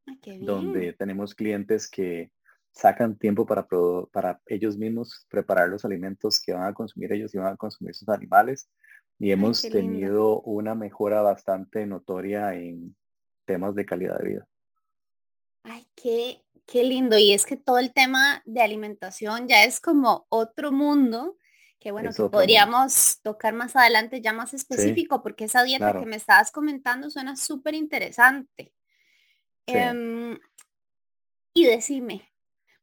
ah, 0.07 0.13
donde 0.41 0.93
tenemos 0.93 1.35
clientes 1.35 1.89
que 1.89 2.31
sacan 2.73 3.17
tiempo 3.17 3.47
para, 3.47 3.67
para 4.13 4.41
ellos 4.47 4.77
mismos 4.77 5.27
preparar 5.31 5.69
los 5.69 5.85
alimentos 5.85 6.43
que 6.45 6.53
van 6.53 6.67
a 6.67 6.75
consumir 6.75 7.13
ellos 7.13 7.35
y 7.35 7.39
van 7.39 7.55
a 7.55 7.57
consumir 7.57 7.95
sus 7.95 8.09
animales. 8.09 8.69
Y 9.19 9.31
hemos 9.31 9.63
tenido 9.63 10.41
una 10.43 10.75
mejora 10.75 11.23
bastante 11.23 11.87
notoria 11.87 12.55
en 12.55 12.97
temas 13.47 13.75
de 13.75 13.87
calidad 13.87 14.19
de 14.19 14.29
vida. 14.29 14.49
Ay, 15.65 15.87
qué, 15.97 16.45
qué 16.67 16.85
lindo. 16.85 17.19
Y 17.19 17.33
es 17.33 17.45
que 17.45 17.57
todo 17.57 17.79
el 17.79 17.93
tema 17.93 18.43
de 18.47 18.63
alimentación 18.63 19.49
ya 19.49 19.65
es 19.65 19.81
como 19.81 20.27
otro 20.29 20.71
mundo 20.71 21.37
que 21.85 21.93
bueno, 21.93 22.13
que 22.15 22.23
podríamos 22.31 23.21
tocar 23.23 23.53
más 23.53 23.77
adelante 23.77 24.23
ya 24.23 24.33
más 24.33 24.55
específico, 24.55 25.23
porque 25.23 25.45
esa 25.45 25.63
dieta 25.63 25.93
que 25.93 26.07
me 26.07 26.17
estabas 26.17 26.51
comentando 26.51 27.11
suena 27.11 27.37
súper 27.37 27.75
interesante. 27.75 28.73
Em, 29.67 30.39
y 31.53 31.67
decime, 31.67 32.27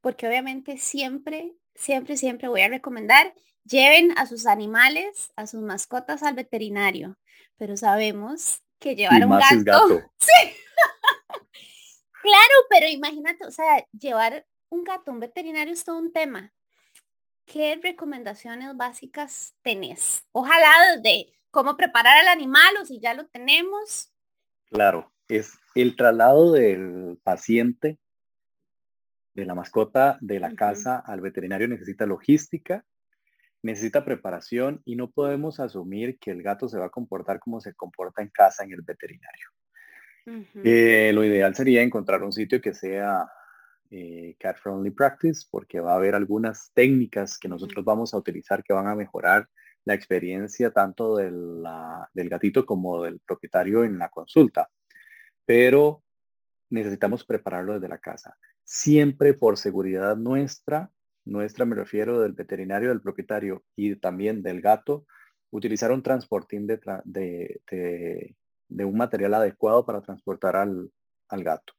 porque 0.02 0.28
obviamente 0.28 0.78
siempre, 0.78 1.56
siempre, 1.74 2.16
siempre 2.16 2.48
voy 2.48 2.62
a 2.62 2.70
recomendar, 2.70 3.34
lleven 3.66 4.16
a 4.20 4.28
sus 4.28 4.46
animales, 4.46 5.32
a 5.36 5.48
sus 5.48 5.62
mascotas 5.62 6.22
al 6.22 6.36
veterinario, 6.36 7.18
pero 7.58 7.78
sabemos 7.78 8.62
que 8.78 8.96
llevar 8.96 9.26
un 9.26 9.32
gato, 9.32 10.00
sí, 10.20 10.54
Claro, 12.22 12.54
pero 12.70 12.88
imagínate, 12.88 13.46
o 13.46 13.51
sea, 13.51 13.86
llevar 13.92 14.46
un 14.70 14.84
gato 14.84 15.12
a 15.12 15.13
un 15.13 15.20
veterinario 15.20 15.74
es 15.74 15.84
todo 15.84 15.98
un 15.98 16.13
tema. 16.13 16.54
¿Qué 17.46 17.80
recomendaciones 17.82 18.75
básicas 18.78 19.56
tenés? 19.62 20.24
Ojalá 20.32 20.98
de 21.01 21.34
cómo 21.50 21.75
preparar 21.75 22.18
al 22.18 22.28
animal 22.28 22.75
o 22.82 22.86
si 22.86 23.00
ya 23.00 23.13
lo 23.13 23.28
tenemos. 23.28 24.12
Claro, 24.70 25.12
es 25.28 25.58
el 25.75 25.96
traslado 25.96 26.51
del 26.54 27.20
paciente, 27.24 28.00
de 29.34 29.46
la 29.46 29.56
mascota, 29.56 30.18
de 30.22 30.40
la 30.40 30.56
casa 30.56 31.01
al 31.06 31.22
veterinario 31.22 31.68
necesita 31.68 32.06
logística, 32.06 32.86
necesita 33.62 34.04
preparación 34.04 34.82
y 34.86 34.96
no 34.96 35.10
podemos 35.10 35.60
asumir 35.60 36.20
que 36.20 36.32
el 36.32 36.44
gato 36.44 36.68
se 36.68 36.78
va 36.78 36.88
a 36.88 36.90
comportar 36.90 37.40
como 37.40 37.62
se 37.62 37.74
comporta 37.74 38.22
en 38.22 38.30
casa 38.30 38.63
en 38.63 38.74
el 38.74 38.82
veterinario. 38.82 39.50
Eh, 40.25 41.12
lo 41.13 41.24
ideal 41.24 41.56
sería 41.56 41.82
encontrar 41.82 42.24
un 42.24 42.32
sitio 42.32 42.62
que 42.62 42.74
sea 42.74 43.28
eh, 43.90 44.36
cat 44.40 44.58
friendly 44.58 44.92
practice 44.92 45.46
porque 45.50 45.80
va 45.80 45.94
a 45.94 45.96
haber 45.96 46.16
algunas 46.16 46.72
técnicas 46.74 47.38
que 47.38 47.50
nosotros 47.50 47.84
vamos 47.84 48.13
a 48.13 48.18
utilizar 48.18 48.63
que 48.63 48.74
van 48.74 48.88
a 48.88 48.96
mejorar 48.96 49.50
la 49.84 49.94
experiencia 49.94 50.72
tanto 50.72 51.18
del, 51.18 51.63
del 52.13 52.30
gatito 52.30 52.66
como 52.66 53.04
del 53.04 53.20
propietario 53.20 53.84
en 53.84 53.98
la 53.98 54.10
consulta. 54.10 54.70
Pero 55.46 56.04
necesitamos 56.70 57.25
prepararlo 57.25 57.74
desde 57.74 57.90
la 57.90 57.98
casa. 57.98 58.38
Siempre 58.63 59.34
por 59.34 59.58
seguridad 59.58 60.16
nuestra, 60.16 60.92
nuestra 61.25 61.66
me 61.66 61.75
refiero 61.75 62.22
del 62.22 62.34
veterinario, 62.34 62.90
del 62.90 63.01
propietario 63.01 63.63
y 63.75 63.96
también 63.96 64.42
del 64.44 64.62
gato, 64.62 65.06
utilizar 65.50 65.92
un 65.92 66.04
transportín 66.04 66.68
de, 66.68 66.80
de, 67.04 67.62
de 67.70 68.36
un 68.80 68.98
material 68.98 69.34
adecuado 69.34 69.86
para 69.86 70.01
transportar 70.01 70.56
al, 70.56 70.92
gato. 71.30 71.74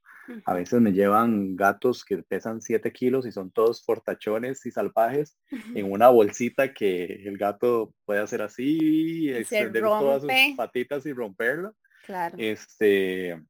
A 0.45 0.53
veces 0.53 0.79
me 0.79 0.93
llevan 0.93 1.55
gatos 1.55 2.05
que 2.05 2.17
pesan 2.23 2.61
7 2.61 2.91
kilos 2.93 3.27
y 3.27 3.31
son 3.31 3.51
todos 3.51 3.83
fortachones 3.83 4.65
y 4.65 4.71
salvajes 4.71 5.37
en 5.75 5.91
una 5.91 6.09
bolsita 6.09 6.73
que 6.73 7.05
el 7.25 7.37
gato 7.37 7.93
puede 8.05 8.21
hacer 8.21 8.41
así, 8.41 9.29
extender 9.29 9.83
todas 9.83 10.21
sus 10.21 10.31
patitas 10.55 11.05
y 11.05 11.13
romperlo. 11.13 11.75
Claro. 12.05 12.35
Este, 12.39 13.43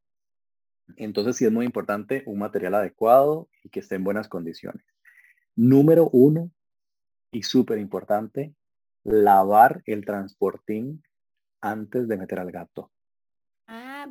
entonces 0.98 1.38
sí 1.38 1.46
es 1.46 1.52
muy 1.52 1.66
importante 1.66 2.24
un 2.26 2.40
material 2.40 2.76
adecuado 2.76 3.48
y 3.64 3.70
que 3.70 3.80
esté 3.80 3.96
en 3.96 4.04
buenas 4.04 4.28
condiciones. 4.28 4.84
Número 5.56 6.10
uno, 6.12 6.52
y 7.32 7.44
súper 7.44 7.78
importante, 7.78 8.54
lavar 9.04 9.84
el 9.86 10.06
transportín 10.06 11.04
antes 11.62 12.08
de 12.08 12.18
meter 12.18 12.40
al 12.40 12.52
gato 12.52 12.92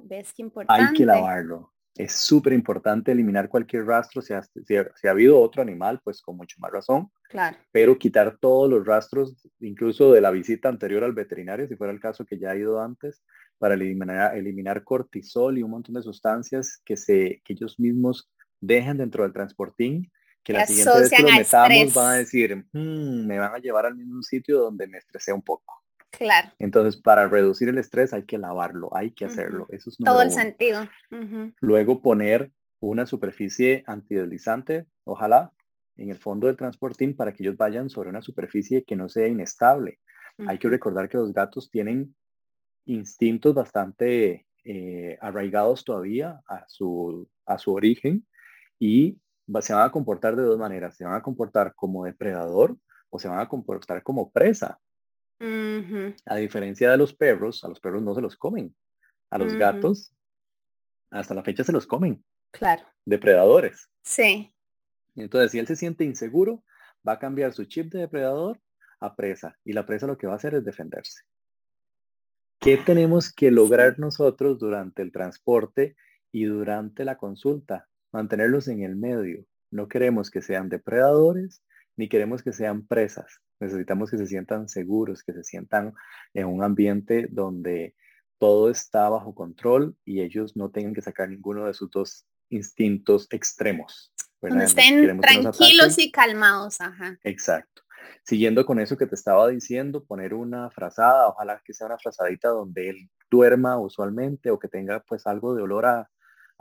ves 0.03 0.33
qué 0.33 0.43
importante. 0.43 0.83
Hay 0.83 0.95
que 0.95 1.07
lavarlo. 1.07 1.73
Es 1.95 2.13
súper 2.13 2.55
importante 2.55 3.13
eliminar 3.13 3.49
cualquier 3.49 3.85
rastro. 3.85 4.23
Si 4.23 4.33
ha, 4.33 4.43
si, 4.43 4.77
ha, 4.77 5.11
habido 5.11 5.39
otro 5.41 5.61
animal, 5.61 6.01
pues 6.03 6.23
con 6.23 6.37
mucho 6.37 6.57
más 6.59 6.73
razón. 6.73 7.11
Claro. 7.29 7.57
Pero 7.71 7.99
quitar 7.99 8.39
todos 8.39 8.71
los 8.71 8.87
rastros, 8.87 9.47
incluso 9.61 10.13
de 10.13 10.23
la 10.23 10.31
visita 10.31 10.69
anterior 10.69 11.05
al 11.05 11.13
veterinario, 11.13 11.69
si 11.69 11.77
fuera 11.77 11.93
el 11.93 12.01
caso 12.01 12.25
que 12.25 12.39
ya 12.39 12.51
ha 12.51 12.57
ido 12.57 12.81
antes, 12.81 13.23
para 13.59 13.75
eliminar, 13.75 14.37
eliminar 14.37 14.85
cortisol 14.85 15.59
y 15.59 15.63
un 15.63 15.71
montón 15.71 15.95
de 15.95 16.03
sustancias 16.03 16.81
que, 16.85 16.97
se, 16.97 17.43
que 17.45 17.53
ellos 17.53 17.79
mismos 17.79 18.31
dejan 18.61 18.97
dentro 18.97 19.23
del 19.23 19.33
transportín 19.33 20.11
que 20.43 20.53
la 20.53 20.67
siguiente 20.67 20.99
vez 20.99 21.11
que 21.11 21.23
lo 21.23 21.31
metamos 21.31 21.95
van 21.95 22.11
a 22.11 22.15
decir, 22.15 22.67
hmm, 22.73 23.27
me 23.27 23.39
van 23.39 23.55
a 23.55 23.59
llevar 23.59 23.87
al 23.87 23.95
mismo 23.95 24.23
sitio 24.23 24.59
donde 24.59 24.87
me 24.87 24.99
estresé 24.99 25.33
un 25.33 25.43
poco. 25.43 25.82
Claro. 26.13 26.51
Entonces, 26.59 27.01
para 27.01 27.27
reducir 27.29 27.69
el 27.69 27.79
estrés 27.79 28.13
hay 28.13 28.25
que 28.25 28.39
lavarlo, 28.39 28.95
hay 28.95 29.13
que 29.13 29.25
hacerlo. 29.25 29.67
Eso 29.71 29.91
es 29.91 29.97
todo 29.97 30.23
el 30.23 30.31
sentido. 30.31 30.87
Luego 31.61 32.03
poner 32.03 32.53
una 32.81 33.07
superficie 33.07 33.83
antideslizante, 33.87 34.87
ojalá, 35.05 35.53
en 35.97 36.11
el 36.11 36.17
fondo 36.17 36.47
del 36.47 36.57
transportín 36.57 37.17
para 37.17 37.33
que 37.33 37.43
ellos 37.43 37.57
vayan 37.57 37.89
sobre 37.89 38.11
una 38.11 38.23
superficie 38.23 38.85
que 38.85 38.97
no 38.97 39.09
sea 39.09 39.27
inestable. 39.27 39.99
Hay 40.47 40.59
que 40.59 40.69
recordar 40.69 41.09
que 41.09 41.19
los 41.19 41.33
gatos 41.33 41.71
tienen 41.71 42.15
instintos 42.87 43.55
bastante 43.55 44.47
eh, 44.65 45.19
arraigados 45.21 45.85
todavía 45.85 46.41
a 46.49 46.65
su, 46.69 47.29
a 47.47 47.59
su 47.59 47.73
origen 47.73 48.27
y 48.79 49.19
se 49.61 49.75
van 49.75 49.87
a 49.87 49.93
comportar 49.93 50.37
de 50.37 50.43
dos 50.43 50.59
maneras. 50.59 50.97
Se 50.97 51.05
van 51.05 51.15
a 51.15 51.23
comportar 51.23 51.75
como 51.75 52.05
depredador 52.05 52.77
o 53.11 53.19
se 53.19 53.29
van 53.29 53.41
a 53.41 53.49
comportar 53.49 54.03
como 54.03 54.31
presa. 54.31 54.79
A 56.27 56.37
diferencia 56.37 56.91
de 56.91 56.97
los 56.97 57.15
perros, 57.15 57.65
a 57.65 57.69
los 57.69 57.81
perros 57.81 58.03
no 58.03 58.15
se 58.15 58.21
los 58.21 58.37
comen. 58.37 58.75
A 59.31 59.39
los 59.39 59.55
gatos, 59.55 60.13
hasta 61.11 61.35
la 61.35 61.43
fecha 61.43 61.65
se 61.65 61.73
los 61.73 61.87
comen. 61.87 62.23
Claro. 62.51 62.83
Depredadores. 63.05 63.89
Sí. 64.03 64.53
Entonces, 65.17 65.51
si 65.51 65.59
él 65.59 65.67
se 65.67 65.77
siente 65.77 66.05
inseguro, 66.05 66.63
va 67.07 67.13
a 67.13 67.19
cambiar 67.19 67.53
su 67.53 67.65
chip 67.65 67.93
de 67.93 68.01
depredador 68.01 68.61
a 69.01 69.17
presa. 69.17 69.59
Y 69.65 69.73
la 69.73 69.87
presa 69.87 70.07
lo 70.07 70.17
que 70.17 70.27
va 70.27 70.35
a 70.35 70.37
hacer 70.37 70.55
es 70.55 70.65
defenderse. 70.65 71.23
¿Qué 72.61 72.77
tenemos 72.77 73.33
que 73.33 73.51
lograr 73.51 73.99
nosotros 73.99 74.59
durante 74.59 75.03
el 75.03 75.11
transporte 75.11 75.97
y 76.31 76.45
durante 76.45 77.05
la 77.05 77.17
consulta? 77.17 77.89
Mantenerlos 78.13 78.69
en 78.69 78.83
el 78.83 78.95
medio. 78.95 79.45
No 79.71 79.89
queremos 79.89 80.31
que 80.31 80.43
sean 80.43 80.69
depredadores 80.69 81.63
ni 81.97 82.09
queremos 82.09 82.43
que 82.43 82.53
sean 82.53 82.87
presas. 82.87 83.41
Necesitamos 83.61 84.11
que 84.11 84.19
se 84.19 84.27
sientan 84.27 84.69
seguros, 84.69 85.23
que 85.23 85.33
se 85.33 85.45
sientan 85.45 85.95
en 86.35 86.47
un 86.47 86.63
ambiente 86.63 87.29
donde 87.31 87.95
todo 88.39 88.71
está 88.71 89.09
bajo 89.09 89.35
control 89.35 89.97
y 90.05 90.21
ellos 90.21 90.57
no 90.57 90.71
tengan 90.71 90.95
que 90.95 91.03
sacar 91.03 91.29
ninguno 91.29 91.67
de 91.67 91.75
sus 91.75 91.91
dos 91.91 92.27
instintos 92.51 93.29
extremos. 93.31 94.13
Donde 94.41 94.65
estén 94.65 95.21
tranquilos 95.21 95.99
y 95.99 96.11
calmados. 96.11 96.81
Ajá. 96.81 97.17
Exacto. 97.23 97.83
Siguiendo 98.25 98.67
con 98.67 98.81
eso 98.81 98.97
que 98.97 99.07
te 99.07 99.15
estaba 99.15 99.49
diciendo, 99.49 100.05
poner 100.05 100.35
una 100.35 100.71
frazada, 100.71 101.29
ojalá 101.29 101.63
que 101.65 101.73
sea 101.73 101.87
una 101.87 101.99
frazadita 101.99 102.49
donde 102.49 102.89
él 102.89 103.11
duerma 103.31 103.79
usualmente 103.79 104.51
o 104.51 104.59
que 104.59 104.69
tenga 104.69 105.01
pues 105.01 105.27
algo 105.27 105.55
de 105.55 105.63
olor 105.63 105.87
a, 105.87 106.11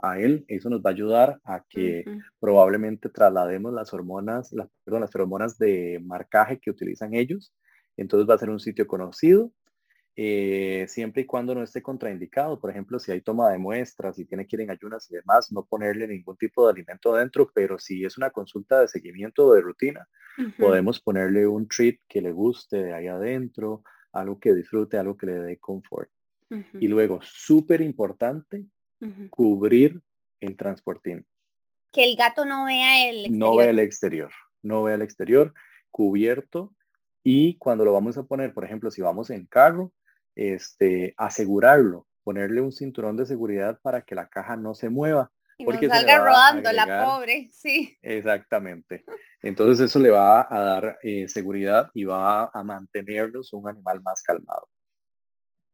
a 0.02 0.18
él, 0.18 0.44
eso 0.48 0.68
nos 0.68 0.80
va 0.80 0.90
a 0.90 0.92
ayudar 0.92 1.40
a 1.44 1.64
que 1.68 2.04
probablemente 2.40 3.08
traslademos 3.08 3.72
las 3.72 3.94
hormonas, 3.94 4.52
las, 4.52 4.68
perdón, 4.84 5.02
las 5.02 5.14
hormonas 5.14 5.56
de 5.58 6.00
marcaje 6.04 6.58
que 6.58 6.70
utilizan 6.70 7.14
ellos. 7.14 7.54
Entonces 7.96 8.28
va 8.28 8.34
a 8.34 8.38
ser 8.38 8.50
un 8.50 8.58
sitio 8.58 8.86
conocido, 8.86 9.52
eh, 10.14 10.84
siempre 10.88 11.22
y 11.22 11.26
cuando 11.26 11.54
no 11.54 11.62
esté 11.62 11.82
contraindicado. 11.82 12.60
Por 12.60 12.70
ejemplo, 12.70 12.98
si 12.98 13.12
hay 13.12 13.20
toma 13.20 13.50
de 13.50 13.58
muestras, 13.58 14.16
si 14.16 14.24
tiene 14.24 14.46
que 14.46 14.56
ir 14.56 14.62
en 14.62 14.70
ayunas 14.70 15.10
y 15.10 15.14
demás, 15.14 15.52
no 15.52 15.64
ponerle 15.64 16.08
ningún 16.08 16.36
tipo 16.36 16.66
de 16.66 16.72
alimento 16.72 17.14
adentro, 17.14 17.50
pero 17.54 17.78
si 17.78 18.04
es 18.04 18.18
una 18.18 18.30
consulta 18.30 18.80
de 18.80 18.88
seguimiento 18.88 19.52
de 19.52 19.60
rutina, 19.62 20.08
podemos 20.58 21.00
ponerle 21.00 21.46
un 21.46 21.68
treat 21.68 21.96
que 22.08 22.20
le 22.20 22.32
guste 22.32 22.82
de 22.82 22.92
ahí 22.92 23.06
adentro, 23.06 23.82
algo 24.12 24.38
que 24.40 24.52
disfrute, 24.52 24.98
algo 24.98 25.16
que 25.16 25.26
le 25.26 25.34
dé 25.34 25.58
confort. 25.58 26.10
Y 26.74 26.88
luego, 26.88 27.20
súper 27.22 27.80
importante, 27.80 28.66
cubrir 29.30 30.00
el 30.40 30.56
transportín. 30.56 31.26
Que 31.92 32.04
el 32.04 32.16
gato 32.16 32.44
no 32.44 32.64
vea 32.64 33.08
el 33.08 33.16
exterior. 33.16 33.38
No 33.38 33.56
vea 33.56 33.70
el 33.70 33.78
exterior, 33.78 34.32
no 34.62 34.82
vea 34.82 34.94
el 34.94 35.02
exterior, 35.02 35.54
cubierto. 35.90 36.74
Y 37.22 37.56
cuando 37.58 37.84
lo 37.84 37.92
vamos 37.92 38.16
a 38.18 38.24
poner, 38.24 38.52
por 38.52 38.64
ejemplo, 38.64 38.90
si 38.90 39.02
vamos 39.02 39.30
en 39.30 39.46
carro, 39.46 39.92
este, 40.34 41.14
asegurarlo, 41.16 42.06
ponerle 42.24 42.60
un 42.60 42.72
cinturón 42.72 43.16
de 43.16 43.26
seguridad 43.26 43.78
para 43.82 44.02
que 44.02 44.14
la 44.14 44.28
caja 44.28 44.56
no 44.56 44.74
se 44.74 44.88
mueva. 44.88 45.30
Y 45.58 45.64
porque 45.64 45.86
no 45.86 45.94
salga 45.94 46.18
rodando 46.18 46.72
la 46.72 47.04
pobre, 47.04 47.50
sí. 47.52 47.96
Exactamente. 48.02 49.04
Entonces 49.42 49.88
eso 49.88 49.98
le 49.98 50.10
va 50.10 50.46
a 50.48 50.60
dar 50.60 50.98
eh, 51.02 51.28
seguridad 51.28 51.90
y 51.94 52.04
va 52.04 52.50
a 52.52 52.64
mantenernos 52.64 53.52
un 53.52 53.68
animal 53.68 54.02
más 54.02 54.22
calmado. 54.22 54.68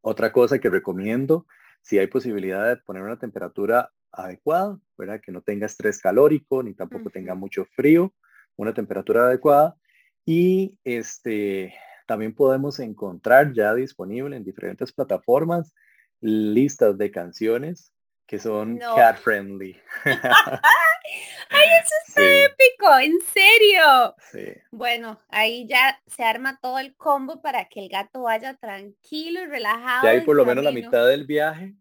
Otra 0.01 0.33
cosa 0.33 0.59
que 0.59 0.69
recomiendo 0.69 1.47
si 1.83 1.99
hay 1.99 2.07
posibilidad 2.07 2.69
de 2.69 2.77
poner 2.77 3.03
una 3.03 3.19
temperatura 3.19 3.91
adecuada, 4.13 4.79
¿verdad? 4.97 5.21
Que 5.21 5.33
no 5.33 5.43
tenga 5.43 5.67
estrés 5.67 6.01
calórico 6.01 6.63
ni 6.63 6.75
tampoco 6.75 7.11
tenga 7.11 7.35
mucho 7.35 7.65
frío, 7.65 8.15
una 8.57 8.75
temperatura 8.75 9.27
adecuada. 9.27 9.77
Y 10.25 10.79
este, 10.85 11.75
también 12.07 12.35
podemos 12.35 12.81
encontrar 12.81 13.53
ya 13.53 13.75
disponible 13.75 14.37
en 14.37 14.45
diferentes 14.45 14.93
plataformas 14.93 15.75
listas 16.21 16.99
de 16.99 17.11
canciones 17.11 17.93
que 18.29 18.39
son 18.39 18.79
cat 18.79 19.19
friendly. 19.19 19.75
¡Ay, 20.05 21.67
eso 21.81 21.95
es 22.07 22.51
épico! 22.51 22.99
¡En 23.01 23.19
serio! 23.23 24.15
Sí. 24.31 24.53
Bueno, 24.71 25.19
ahí 25.31 25.67
ya 25.67 25.99
se 26.07 26.23
arma 26.23 26.59
todo 26.61 26.79
el 26.79 26.95
combo 26.95 27.41
para 27.41 27.65
que 27.65 27.81
el 27.81 27.89
gato 27.89 28.25
vaya 28.25 28.55
tranquilo 28.55 29.41
y 29.41 29.47
relajado. 29.47 30.05
Ya 30.05 30.11
hay 30.11 30.21
por 30.21 30.37
lo 30.37 30.45
menos 30.45 30.63
la 30.63 30.73
mitad 30.73 31.09
del 31.09 31.25
viaje, 31.25 31.75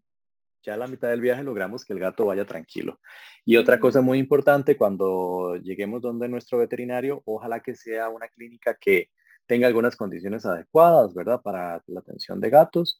ya 0.62 0.78
la 0.78 0.86
mitad 0.86 1.08
del 1.08 1.20
viaje 1.20 1.42
logramos 1.42 1.84
que 1.84 1.92
el 1.92 1.98
gato 1.98 2.24
vaya 2.24 2.46
tranquilo. 2.46 2.98
Y 3.44 3.58
otra 3.58 3.78
cosa 3.78 4.00
muy 4.00 4.18
importante, 4.18 4.74
cuando 4.74 5.56
lleguemos 5.56 6.00
donde 6.00 6.28
nuestro 6.28 6.56
veterinario, 6.56 7.22
ojalá 7.26 7.60
que 7.60 7.74
sea 7.74 8.08
una 8.08 8.26
clínica 8.28 8.74
que 8.74 9.10
tenga 9.46 9.66
algunas 9.66 9.96
condiciones 9.96 10.46
adecuadas, 10.46 11.12
¿verdad? 11.12 11.42
Para 11.42 11.82
la 11.86 12.00
atención 12.00 12.40
de 12.40 12.50
gatos. 12.50 12.98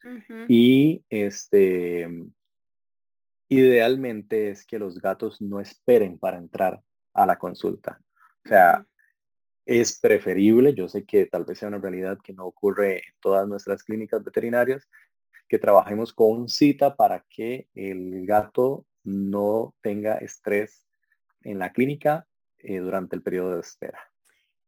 Y 0.49 1.03
este, 1.09 2.09
idealmente 3.49 4.51
es 4.51 4.67
que 4.67 4.79
los 4.79 5.01
gatos 5.01 5.41
no 5.41 5.61
esperen 5.61 6.19
para 6.19 6.39
entrar 6.39 6.83
a 7.15 7.27
la 7.27 7.39
consulta. 7.39 8.01
O 8.45 8.49
sea, 8.49 8.87
es 9.65 9.99
preferible, 9.99 10.75
yo 10.75 10.89
sé 10.89 11.05
que 11.05 11.27
tal 11.27 11.45
vez 11.45 11.59
sea 11.59 11.69
una 11.69 11.79
realidad 11.79 12.19
que 12.23 12.33
no 12.33 12.47
ocurre 12.47 12.97
en 12.97 13.15
todas 13.21 13.47
nuestras 13.47 13.83
clínicas 13.83 14.25
veterinarias, 14.25 14.89
que 15.49 15.59
trabajemos 15.59 16.13
con 16.13 16.49
cita 16.49 16.97
para 16.97 17.25
que 17.29 17.69
el 17.75 18.27
gato 18.27 18.87
no 19.05 19.75
tenga 19.81 20.17
estrés 20.17 20.87
en 21.43 21.59
la 21.59 21.73
clínica 21.73 22.27
eh, 22.59 22.79
durante 22.79 23.17
el 23.17 23.23
periodo 23.23 23.55
de 23.55 23.61
espera. 23.61 24.01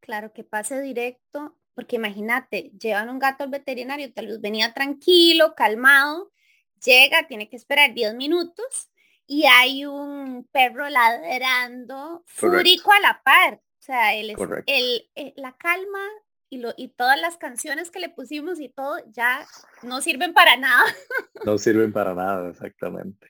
Claro, 0.00 0.32
que 0.32 0.44
pase 0.44 0.80
directo, 0.80 1.56
porque 1.74 1.96
imagínate, 1.96 2.72
llevan 2.78 3.10
un 3.10 3.18
gato 3.18 3.44
al 3.44 3.50
veterinario, 3.50 4.12
tal 4.12 4.26
vez 4.26 4.40
venía 4.40 4.72
tranquilo, 4.72 5.54
calmado, 5.54 6.30
llega, 6.84 7.26
tiene 7.26 7.48
que 7.48 7.56
esperar 7.56 7.94
10 7.94 8.14
minutos 8.14 8.90
y 9.26 9.44
hay 9.46 9.86
un 9.86 10.44
perro 10.50 10.88
ladrando 10.88 12.24
fúrico 12.26 12.92
a 12.92 13.00
la 13.00 13.22
par. 13.22 13.54
O 13.54 13.82
sea, 13.82 14.14
el, 14.14 14.30
el, 14.66 15.08
eh, 15.14 15.32
la 15.36 15.56
calma 15.56 16.04
y, 16.50 16.58
lo, 16.58 16.74
y 16.76 16.88
todas 16.88 17.20
las 17.20 17.36
canciones 17.36 17.90
que 17.90 18.00
le 18.00 18.08
pusimos 18.08 18.60
y 18.60 18.68
todo 18.68 18.96
ya 19.12 19.46
no 19.82 20.00
sirven 20.00 20.34
para 20.34 20.56
nada. 20.56 20.84
No 21.46 21.56
sirven 21.56 21.90
para 21.92 22.14
nada, 22.14 22.50
exactamente. 22.50 23.28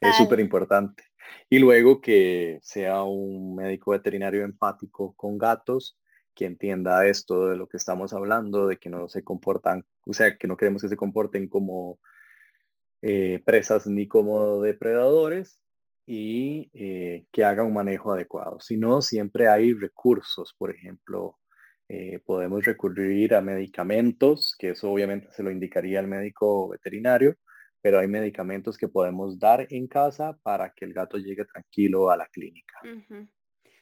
Es 0.00 0.16
súper 0.16 0.40
importante. 0.40 1.04
Y 1.48 1.58
luego 1.58 2.00
que 2.00 2.58
sea 2.62 3.02
un 3.04 3.54
médico 3.54 3.92
veterinario 3.92 4.42
empático 4.42 5.14
con 5.14 5.38
gatos, 5.38 5.96
que 6.34 6.46
entienda 6.46 7.06
esto 7.06 7.48
de 7.48 7.56
lo 7.56 7.68
que 7.68 7.76
estamos 7.76 8.12
hablando, 8.12 8.66
de 8.66 8.78
que 8.78 8.88
no 8.88 9.08
se 9.08 9.22
comportan, 9.22 9.84
o 10.06 10.12
sea, 10.12 10.36
que 10.36 10.48
no 10.48 10.56
queremos 10.56 10.82
que 10.82 10.88
se 10.88 10.96
comporten 10.96 11.48
como 11.48 11.98
eh, 13.02 13.42
presas 13.44 13.86
ni 13.86 14.06
como 14.06 14.60
depredadores 14.60 15.62
y 16.06 16.70
eh, 16.74 17.26
que 17.32 17.44
haga 17.44 17.62
un 17.62 17.72
manejo 17.72 18.12
adecuado. 18.12 18.60
Si 18.60 18.76
no, 18.76 19.00
siempre 19.00 19.48
hay 19.48 19.74
recursos, 19.74 20.54
por 20.58 20.74
ejemplo, 20.74 21.38
eh, 21.88 22.20
podemos 22.24 22.64
recurrir 22.64 23.34
a 23.34 23.40
medicamentos, 23.40 24.54
que 24.58 24.70
eso 24.70 24.90
obviamente 24.90 25.28
se 25.32 25.42
lo 25.42 25.50
indicaría 25.50 25.98
al 25.98 26.08
médico 26.08 26.68
veterinario, 26.68 27.36
pero 27.80 27.98
hay 27.98 28.08
medicamentos 28.08 28.76
que 28.76 28.88
podemos 28.88 29.38
dar 29.38 29.66
en 29.70 29.86
casa 29.86 30.38
para 30.42 30.72
que 30.72 30.84
el 30.84 30.92
gato 30.92 31.16
llegue 31.16 31.44
tranquilo 31.46 32.10
a 32.10 32.16
la 32.16 32.26
clínica. 32.26 32.78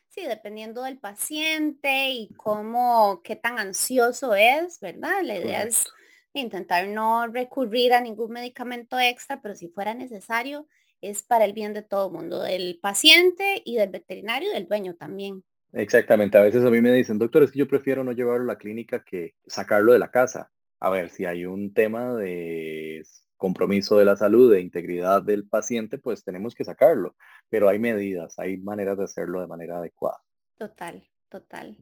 Sí, 0.09 0.24
dependiendo 0.26 0.83
del 0.83 0.98
paciente 0.98 2.11
y 2.11 2.28
cómo, 2.35 3.20
qué 3.22 3.37
tan 3.37 3.59
ansioso 3.59 4.35
es, 4.35 4.81
¿verdad? 4.81 5.22
La 5.22 5.37
idea 5.37 5.64
es 5.64 5.87
intentar 6.34 6.88
no 6.88 7.26
recurrir 7.26 7.92
a 7.92 8.00
ningún 8.00 8.32
medicamento 8.32 8.98
extra, 8.98 9.40
pero 9.40 9.54
si 9.54 9.68
fuera 9.68 9.94
necesario, 9.94 10.66
es 11.00 11.22
para 11.22 11.44
el 11.44 11.52
bien 11.52 11.74
de 11.74 11.82
todo 11.82 12.08
el 12.08 12.12
mundo, 12.12 12.42
del 12.42 12.78
paciente 12.80 13.62
y 13.64 13.76
del 13.76 13.90
veterinario 13.90 14.50
y 14.50 14.54
del 14.54 14.66
dueño 14.66 14.94
también. 14.94 15.44
Exactamente, 15.72 16.38
a 16.38 16.42
veces 16.42 16.64
a 16.64 16.70
mí 16.70 16.80
me 16.80 16.92
dicen, 16.92 17.18
doctor, 17.18 17.42
es 17.42 17.50
que 17.50 17.58
yo 17.58 17.68
prefiero 17.68 18.02
no 18.02 18.12
llevarlo 18.12 18.44
a 18.44 18.54
la 18.54 18.58
clínica 18.58 19.04
que 19.04 19.34
sacarlo 19.46 19.92
de 19.92 19.98
la 19.98 20.10
casa. 20.10 20.50
A 20.80 20.90
ver, 20.90 21.10
si 21.10 21.24
hay 21.24 21.44
un 21.44 21.74
tema 21.74 22.14
de 22.14 23.02
compromiso 23.36 23.98
de 23.98 24.04
la 24.04 24.16
salud, 24.16 24.52
de 24.52 24.60
integridad 24.60 25.22
del 25.22 25.46
paciente, 25.46 25.98
pues 25.98 26.24
tenemos 26.24 26.54
que 26.54 26.64
sacarlo. 26.64 27.16
Pero 27.48 27.68
hay 27.68 27.78
medidas, 27.78 28.38
hay 28.38 28.56
maneras 28.58 28.98
de 28.98 29.04
hacerlo 29.04 29.40
de 29.40 29.46
manera 29.46 29.78
adecuada. 29.78 30.18
Total, 30.56 31.06
total. 31.28 31.76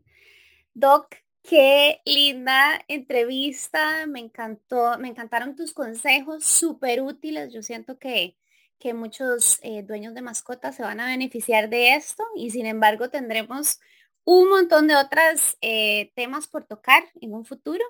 Doc, 0.75 1.17
Qué 1.49 2.01
linda 2.05 2.85
entrevista, 2.89 4.05
me 4.09 4.19
encantó, 4.19 4.99
me 4.99 5.07
encantaron 5.09 5.55
tus 5.55 5.73
consejos, 5.73 6.45
súper 6.45 7.03
útiles. 7.03 7.53
Yo 7.53 7.63
siento 7.63 7.99
que, 8.01 8.37
que 8.81 8.95
muchos 8.95 9.61
eh, 9.63 9.85
dueños 9.85 10.13
de 10.15 10.23
mascotas 10.23 10.75
se 10.75 10.83
van 10.83 10.99
a 10.99 11.07
beneficiar 11.07 11.69
de 11.69 11.95
esto 11.95 12.25
y 12.35 12.51
sin 12.51 12.67
embargo 12.67 13.11
tendremos 13.11 13.79
un 14.25 14.49
montón 14.49 14.89
de 14.89 14.97
otros 14.97 15.57
eh, 15.61 16.11
temas 16.17 16.49
por 16.49 16.65
tocar 16.65 17.05
en 17.21 17.33
un 17.33 17.45
futuro. 17.45 17.85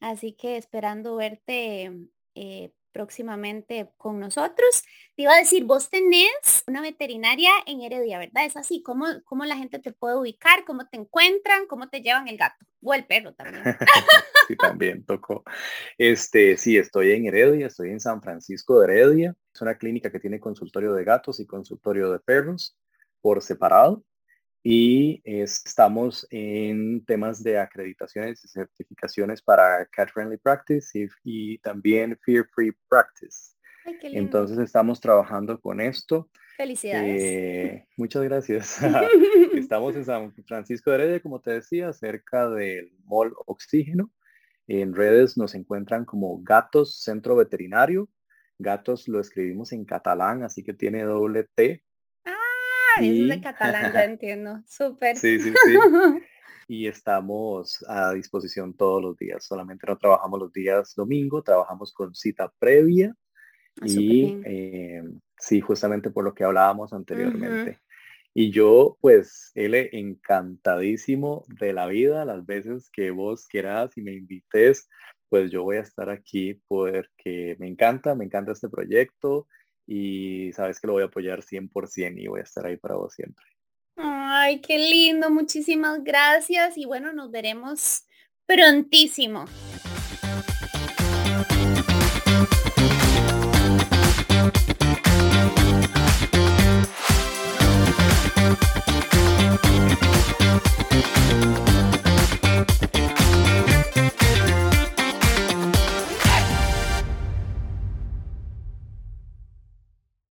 Así 0.00 0.32
que 0.32 0.56
esperando 0.56 1.14
verte 1.14 1.92
eh, 2.34 2.72
próximamente 2.96 3.90
con 3.98 4.18
nosotros. 4.18 4.82
Te 5.14 5.22
iba 5.22 5.34
a 5.34 5.38
decir, 5.38 5.64
vos 5.64 5.90
tenés 5.90 6.64
una 6.66 6.80
veterinaria 6.80 7.50
en 7.66 7.82
Heredia, 7.82 8.18
¿verdad? 8.18 8.46
Es 8.46 8.56
así, 8.56 8.82
¿cómo, 8.82 9.04
cómo 9.26 9.44
la 9.44 9.54
gente 9.54 9.78
te 9.78 9.92
puede 9.92 10.16
ubicar? 10.16 10.64
¿Cómo 10.64 10.88
te 10.88 10.96
encuentran? 10.96 11.66
¿Cómo 11.66 11.90
te 11.90 12.00
llevan 12.00 12.26
el 12.26 12.38
gato? 12.38 12.64
O 12.82 12.94
el 12.94 13.04
perro 13.04 13.34
también. 13.34 13.62
sí, 14.48 14.56
también 14.56 15.04
tocó. 15.04 15.44
Este, 15.98 16.56
sí, 16.56 16.78
estoy 16.78 17.12
en 17.12 17.26
Heredia, 17.26 17.66
estoy 17.66 17.90
en 17.90 18.00
San 18.00 18.22
Francisco 18.22 18.80
de 18.80 18.86
Heredia. 18.86 19.36
Es 19.52 19.60
una 19.60 19.76
clínica 19.76 20.10
que 20.10 20.20
tiene 20.20 20.40
consultorio 20.40 20.94
de 20.94 21.04
gatos 21.04 21.38
y 21.38 21.46
consultorio 21.46 22.10
de 22.10 22.20
perros 22.20 22.78
por 23.20 23.42
separado 23.42 24.02
y 24.62 25.22
estamos 25.24 26.26
en 26.30 27.04
temas 27.04 27.42
de 27.42 27.58
acreditaciones 27.58 28.44
y 28.44 28.48
certificaciones 28.48 29.40
para 29.40 29.86
Cat 29.86 30.10
Friendly 30.12 30.38
Practice 30.38 31.08
y, 31.22 31.58
también 31.58 32.18
Fear 32.24 32.46
Free 32.52 32.72
Practice. 32.88 33.54
Entonces 34.02 34.58
estamos 34.58 35.00
trabajando 35.00 35.60
con 35.60 35.80
esto. 35.80 36.28
Felicidades. 36.56 37.22
Eh, 37.22 37.86
muchas 37.96 38.24
gracias. 38.24 38.78
estamos 39.54 39.94
en 39.94 40.04
San 40.04 40.32
Francisco 40.46 40.90
de 40.90 40.96
Heredia, 40.96 41.20
como 41.20 41.40
te 41.40 41.52
decía, 41.52 41.92
cerca 41.92 42.50
del 42.50 42.90
Mall 43.04 43.34
Oxígeno. 43.46 44.10
En 44.66 44.94
redes 44.94 45.36
nos 45.36 45.54
encuentran 45.54 46.04
como 46.04 46.42
Gatos 46.42 47.02
Centro 47.02 47.36
Veterinario. 47.36 48.08
Gatos 48.58 49.06
lo 49.06 49.20
escribimos 49.20 49.72
en 49.72 49.84
catalán, 49.84 50.42
así 50.42 50.64
que 50.64 50.72
tiene 50.72 51.04
doble 51.04 51.46
T 51.54 51.84
es 53.00 53.28
de 53.28 53.40
catalán, 53.40 53.92
ya 53.92 54.04
entiendo. 54.04 54.62
Súper. 54.66 55.16
Sí, 55.16 55.38
sí, 55.40 55.52
sí. 55.52 55.74
y 56.68 56.86
estamos 56.86 57.84
a 57.88 58.12
disposición 58.12 58.74
todos 58.76 59.02
los 59.02 59.16
días. 59.16 59.44
Solamente 59.44 59.86
no 59.86 59.96
trabajamos 59.96 60.40
los 60.40 60.52
días 60.52 60.94
domingo, 60.96 61.42
trabajamos 61.42 61.92
con 61.92 62.14
cita 62.14 62.52
previa 62.58 63.14
ah, 63.80 63.84
y 63.86 64.42
eh, 64.44 65.02
sí, 65.38 65.60
justamente 65.60 66.10
por 66.10 66.24
lo 66.24 66.34
que 66.34 66.44
hablábamos 66.44 66.92
anteriormente. 66.92 67.80
Y 68.34 68.50
yo, 68.50 68.98
pues, 69.00 69.50
él 69.54 69.74
encantadísimo 69.74 71.46
de 71.48 71.72
la 71.72 71.86
vida, 71.86 72.26
las 72.26 72.44
veces 72.44 72.90
que 72.92 73.10
vos 73.10 73.46
quieras 73.46 73.96
y 73.96 74.02
me 74.02 74.12
invites, 74.12 74.90
pues 75.30 75.50
yo 75.50 75.62
voy 75.62 75.76
a 75.76 75.80
estar 75.80 76.10
aquí 76.10 76.60
porque 76.68 77.56
me 77.58 77.66
encanta, 77.66 78.14
me 78.14 78.26
encanta 78.26 78.52
este 78.52 78.68
proyecto 78.68 79.48
y 79.86 80.52
sabes 80.52 80.80
que 80.80 80.86
lo 80.86 80.94
voy 80.94 81.02
a 81.02 81.06
apoyar 81.06 81.42
100% 81.42 82.20
y 82.20 82.26
voy 82.26 82.40
a 82.40 82.44
estar 82.44 82.66
ahí 82.66 82.76
para 82.76 82.96
vos 82.96 83.14
siempre. 83.14 83.44
Ay, 83.96 84.60
qué 84.60 84.78
lindo, 84.78 85.30
muchísimas 85.30 86.02
gracias 86.02 86.76
y 86.76 86.84
bueno, 86.84 87.12
nos 87.12 87.30
veremos 87.30 88.04
prontísimo. 88.46 89.46